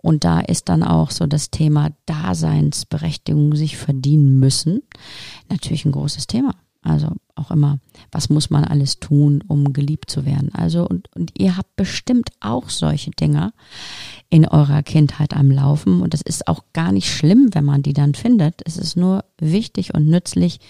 Und 0.00 0.24
da 0.24 0.40
ist 0.40 0.70
dann 0.70 0.82
auch 0.82 1.10
so 1.10 1.26
das 1.26 1.50
Thema 1.50 1.90
Daseinsberechtigung 2.06 3.54
sich 3.54 3.76
verdienen 3.76 4.38
müssen. 4.38 4.80
Natürlich 5.50 5.84
ein 5.84 5.92
großes 5.92 6.26
Thema. 6.26 6.54
Also 6.88 7.08
auch 7.34 7.50
immer, 7.50 7.78
was 8.10 8.30
muss 8.30 8.50
man 8.50 8.64
alles 8.64 8.98
tun, 8.98 9.42
um 9.46 9.72
geliebt 9.72 10.10
zu 10.10 10.24
werden? 10.24 10.54
Also, 10.54 10.86
und, 10.86 11.08
und 11.14 11.32
ihr 11.38 11.56
habt 11.56 11.76
bestimmt 11.76 12.30
auch 12.40 12.70
solche 12.70 13.10
Dinger 13.10 13.52
in 14.30 14.46
eurer 14.46 14.82
Kindheit 14.82 15.34
am 15.34 15.50
Laufen. 15.50 16.02
Und 16.02 16.14
das 16.14 16.22
ist 16.22 16.48
auch 16.48 16.64
gar 16.72 16.92
nicht 16.92 17.10
schlimm, 17.10 17.50
wenn 17.52 17.64
man 17.64 17.82
die 17.82 17.92
dann 17.92 18.14
findet. 18.14 18.62
Es 18.64 18.76
ist 18.76 18.96
nur 18.96 19.24
wichtig 19.38 19.94
und 19.94 20.08
nützlich, 20.08 20.60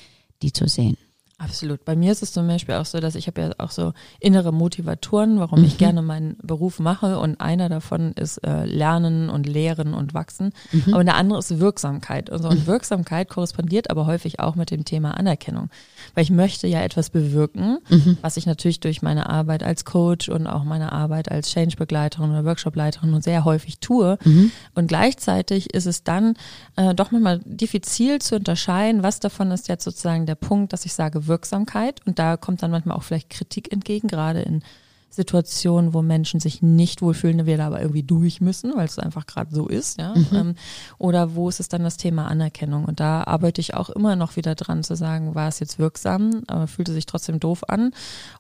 die 0.42 0.52
zu 0.52 0.68
sehen. 0.68 0.96
Absolut. 1.40 1.84
Bei 1.84 1.94
mir 1.94 2.10
ist 2.10 2.20
es 2.20 2.32
zum 2.32 2.48
Beispiel 2.48 2.74
auch 2.74 2.84
so, 2.84 2.98
dass 2.98 3.14
ich 3.14 3.28
habe 3.28 3.40
ja 3.40 3.50
auch 3.58 3.70
so 3.70 3.92
innere 4.18 4.52
Motivatoren, 4.52 5.38
warum 5.38 5.60
mhm. 5.60 5.66
ich 5.66 5.78
gerne 5.78 6.02
meinen 6.02 6.36
Beruf 6.42 6.80
mache. 6.80 7.20
Und 7.20 7.40
einer 7.40 7.68
davon 7.68 8.10
ist 8.14 8.38
äh, 8.38 8.64
Lernen 8.64 9.30
und 9.30 9.46
Lehren 9.46 9.94
und 9.94 10.14
Wachsen. 10.14 10.50
Mhm. 10.72 10.94
Aber 10.94 11.04
der 11.04 11.14
andere 11.14 11.38
ist 11.38 11.60
Wirksamkeit. 11.60 12.30
Also, 12.30 12.48
und 12.48 12.62
mhm. 12.62 12.66
Wirksamkeit 12.66 13.28
korrespondiert 13.28 13.88
aber 13.88 14.06
häufig 14.06 14.40
auch 14.40 14.56
mit 14.56 14.72
dem 14.72 14.84
Thema 14.84 15.16
Anerkennung. 15.16 15.70
Weil 16.14 16.24
ich 16.24 16.30
möchte 16.30 16.66
ja 16.66 16.82
etwas 16.82 17.10
bewirken, 17.10 17.78
mhm. 17.88 18.18
was 18.20 18.36
ich 18.36 18.46
natürlich 18.46 18.80
durch 18.80 19.00
meine 19.02 19.28
Arbeit 19.30 19.62
als 19.62 19.84
Coach 19.84 20.28
und 20.28 20.48
auch 20.48 20.64
meine 20.64 20.90
Arbeit 20.90 21.30
als 21.30 21.52
Change-Begleiterin 21.52 22.30
oder 22.30 22.44
Workshop-Leiterin 22.46 23.22
sehr 23.22 23.44
häufig 23.44 23.78
tue. 23.78 24.18
Mhm. 24.24 24.50
Und 24.74 24.88
gleichzeitig 24.88 25.72
ist 25.72 25.86
es 25.86 26.02
dann 26.02 26.34
äh, 26.74 26.96
doch 26.96 27.12
manchmal 27.12 27.38
diffizil 27.44 28.20
zu 28.20 28.34
unterscheiden, 28.34 29.04
was 29.04 29.20
davon 29.20 29.52
ist 29.52 29.68
jetzt 29.68 29.84
sozusagen 29.84 30.26
der 30.26 30.34
Punkt, 30.34 30.72
dass 30.72 30.84
ich 30.84 30.94
sage, 30.94 31.27
Wirksamkeit. 31.28 32.00
Und 32.06 32.18
da 32.18 32.36
kommt 32.36 32.62
dann 32.62 32.70
manchmal 32.70 32.96
auch 32.96 33.02
vielleicht 33.02 33.30
Kritik 33.30 33.72
entgegen, 33.72 34.08
gerade 34.08 34.40
in 34.40 34.62
Situationen, 35.10 35.94
wo 35.94 36.02
Menschen 36.02 36.38
sich 36.38 36.60
nicht 36.60 37.00
wohlfühlen, 37.00 37.46
wir 37.46 37.56
da 37.56 37.66
aber 37.66 37.80
irgendwie 37.80 38.02
durch 38.02 38.40
müssen, 38.40 38.76
weil 38.76 38.84
es 38.84 38.98
einfach 38.98 39.26
gerade 39.26 39.54
so 39.54 39.66
ist, 39.66 39.98
ja. 39.98 40.14
Mhm. 40.14 40.26
Ähm, 40.32 40.54
oder 40.98 41.34
wo 41.34 41.48
ist 41.48 41.60
es 41.60 41.68
dann 41.68 41.82
das 41.82 41.96
Thema 41.96 42.26
Anerkennung? 42.26 42.84
Und 42.84 43.00
da 43.00 43.24
arbeite 43.24 43.60
ich 43.60 43.74
auch 43.74 43.88
immer 43.90 44.16
noch 44.16 44.36
wieder 44.36 44.54
dran 44.54 44.84
zu 44.84 44.96
sagen, 44.96 45.34
war 45.34 45.48
es 45.48 45.60
jetzt 45.60 45.78
wirksam, 45.78 46.42
aber 46.46 46.66
fühlte 46.66 46.92
sich 46.92 47.06
trotzdem 47.06 47.40
doof 47.40 47.64
an? 47.68 47.92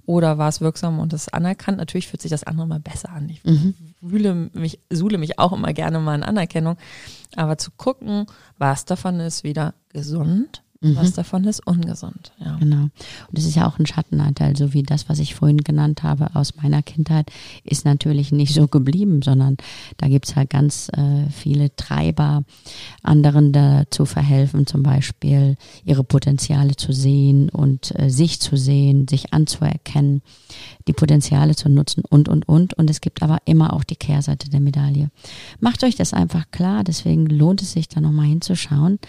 Oder 0.04 0.36
war 0.36 0.48
es 0.48 0.60
wirksam 0.60 0.98
und 0.98 1.12
es 1.12 1.28
anerkannt? 1.28 1.78
Natürlich 1.78 2.08
fühlt 2.08 2.22
sich 2.22 2.30
das 2.30 2.44
andere 2.44 2.66
mal 2.66 2.80
besser 2.80 3.10
an. 3.10 3.28
Ich 3.30 3.42
mhm. 3.44 3.74
wühle 4.00 4.50
mich, 4.52 4.78
suhle 4.90 5.16
mich 5.16 5.38
auch 5.38 5.52
immer 5.52 5.72
gerne 5.72 5.98
mal 6.00 6.14
in 6.14 6.22
Anerkennung. 6.22 6.76
Aber 7.34 7.56
zu 7.56 7.70
gucken, 7.70 8.26
was 8.58 8.84
davon 8.84 9.20
ist 9.20 9.42
wieder 9.42 9.74
gesund 9.88 10.62
Mhm. 10.80 10.94
Was 10.94 11.12
davon 11.12 11.42
ist 11.44 11.66
ungesund. 11.66 12.30
Ja. 12.38 12.54
Genau. 12.56 12.82
Und 12.82 12.92
das 13.32 13.44
ist 13.44 13.56
ja 13.56 13.66
auch 13.66 13.80
ein 13.80 13.86
Schattenanteil, 13.86 14.56
so 14.56 14.74
wie 14.74 14.84
das, 14.84 15.08
was 15.08 15.18
ich 15.18 15.34
vorhin 15.34 15.58
genannt 15.58 16.04
habe 16.04 16.36
aus 16.36 16.54
meiner 16.54 16.82
Kindheit, 16.82 17.32
ist 17.64 17.84
natürlich 17.84 18.30
nicht 18.30 18.54
so 18.54 18.68
geblieben, 18.68 19.20
sondern 19.22 19.56
da 19.96 20.06
gibt's 20.06 20.36
halt 20.36 20.50
ganz 20.50 20.88
äh, 20.90 21.28
viele 21.30 21.74
Treiber, 21.74 22.44
anderen 23.02 23.52
dazu 23.52 24.06
verhelfen, 24.06 24.68
zum 24.68 24.84
Beispiel 24.84 25.56
ihre 25.84 26.04
Potenziale 26.04 26.76
zu 26.76 26.92
sehen 26.92 27.48
und 27.48 27.98
äh, 27.98 28.08
sich 28.08 28.38
zu 28.38 28.56
sehen, 28.56 29.08
sich 29.08 29.32
anzuerkennen, 29.32 30.22
die 30.86 30.92
Potenziale 30.92 31.56
zu 31.56 31.68
nutzen 31.68 32.04
und, 32.08 32.28
und, 32.28 32.48
und. 32.48 32.74
Und 32.74 32.88
es 32.88 33.00
gibt 33.00 33.22
aber 33.24 33.38
immer 33.46 33.72
auch 33.72 33.82
die 33.82 33.96
Kehrseite 33.96 34.48
der 34.48 34.60
Medaille. 34.60 35.10
Macht 35.58 35.82
euch 35.82 35.96
das 35.96 36.14
einfach 36.14 36.52
klar, 36.52 36.84
deswegen 36.84 37.26
lohnt 37.26 37.62
es 37.62 37.72
sich 37.72 37.88
da 37.88 38.00
nochmal 38.00 38.26
hinzuschauen. 38.26 39.00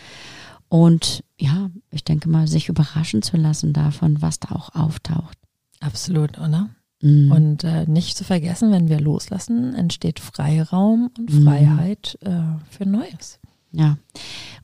Und 0.70 1.24
ja, 1.40 1.72
ich 1.90 2.04
denke 2.04 2.30
mal, 2.30 2.48
sich 2.48 2.70
überraschen 2.70 3.22
zu 3.22 3.38
lassen 3.38 3.74
davon, 3.74 4.22
was 4.22 4.40
da 4.40 4.56
auch 4.56 4.76
auftaucht. 4.76 5.38
Absolut, 5.80 6.38
oder? 6.38 6.70
Mhm. 7.02 7.32
Und 7.32 7.64
äh, 7.64 7.86
nicht 7.88 8.18
zu 8.18 8.24
vergessen, 8.24 8.72
wenn 8.72 8.90
wir 8.90 9.00
loslassen, 9.00 9.74
entsteht 9.74 10.20
Freiraum 10.20 11.10
und 11.18 11.34
mhm. 11.34 11.44
Freiheit 11.44 12.18
äh, 12.22 12.42
für 12.70 12.86
Neues. 12.86 13.40
Ja, 13.72 13.98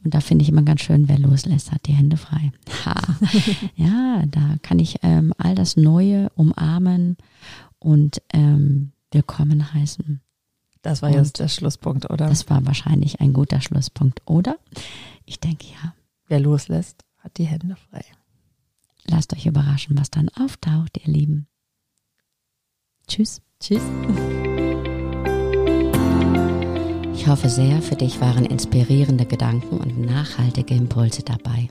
und 0.04 0.13
da 0.13 0.20
finde 0.20 0.44
ich 0.44 0.50
immer 0.50 0.63
ganz 0.63 0.82
schön, 0.82 1.08
wer 1.08 1.20
loslässt, 1.20 1.72
hat 1.72 1.86
die 1.86 1.94
Hände 1.94 2.18
frei. 2.18 2.52
Ha. 2.86 2.96
ja, 3.76 4.24
da 4.28 4.56
kann 4.62 4.80
ich 4.80 4.98
ähm, 5.04 5.32
all 5.38 5.56
das 5.56 5.78
Neue 5.78 6.30
umarmen 6.36 7.18
und 7.80 8.22
ähm, 8.34 8.91
willkommen 9.12 9.74
heißen. 9.74 10.22
Das 10.86 11.02
war 11.02 11.10
und 11.10 11.15
jetzt 11.15 11.39
der 11.39 11.48
Schlusspunkt, 11.48 12.12
oder? 12.12 12.28
Das 12.28 12.48
war 12.48 12.63
wahrscheinlich 12.67 13.19
ein 13.19 13.34
guter 13.34 13.60
Schlusspunkt, 13.60 14.21
oder? 14.26 14.58
Ich 15.26 15.39
denke 15.39 15.65
ja. 15.65 15.95
Wer 16.28 16.39
loslässt, 16.39 17.04
hat 17.17 17.39
die 17.39 17.45
Hände 17.45 17.76
frei. 17.89 18.06
Lasst 19.08 19.34
euch 19.34 19.48
überraschen, 19.48 19.98
was 19.98 20.12
dann 20.12 20.30
auftaucht, 20.30 21.00
ihr 21.04 21.12
Lieben. 21.12 21.48
Tschüss. 23.08 23.41
Tschüss. 23.60 23.82
Ich 27.15 27.28
hoffe 27.28 27.50
sehr, 27.50 27.82
für 27.82 27.95
dich 27.95 28.21
waren 28.21 28.45
inspirierende 28.45 29.26
Gedanken 29.26 29.80
und 29.80 30.00
nachhaltige 30.00 30.76
Impulse 30.76 31.24
dabei. 31.24 31.67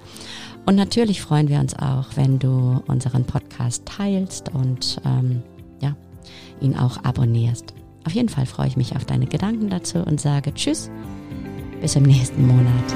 Und 0.65 0.75
natürlich 0.75 1.21
freuen 1.21 1.47
wir 1.47 1.59
uns 1.59 1.75
auch, 1.75 2.07
wenn 2.15 2.39
du 2.39 2.81
unseren 2.87 3.23
Podcast 3.25 3.85
teilst 3.85 4.49
und 4.53 4.99
ähm, 5.05 5.43
ja, 5.79 5.95
ihn 6.59 6.75
auch 6.75 7.03
abonnierst. 7.03 7.73
Auf 8.05 8.13
jeden 8.13 8.29
Fall 8.29 8.45
freue 8.45 8.67
ich 8.67 8.77
mich 8.77 8.95
auf 8.95 9.05
deine 9.05 9.27
Gedanken 9.27 9.69
dazu 9.69 9.99
und 9.99 10.19
sage 10.19 10.53
Tschüss, 10.53 10.89
bis 11.81 11.95
im 11.95 12.03
nächsten 12.03 12.47
Monat. 12.47 12.93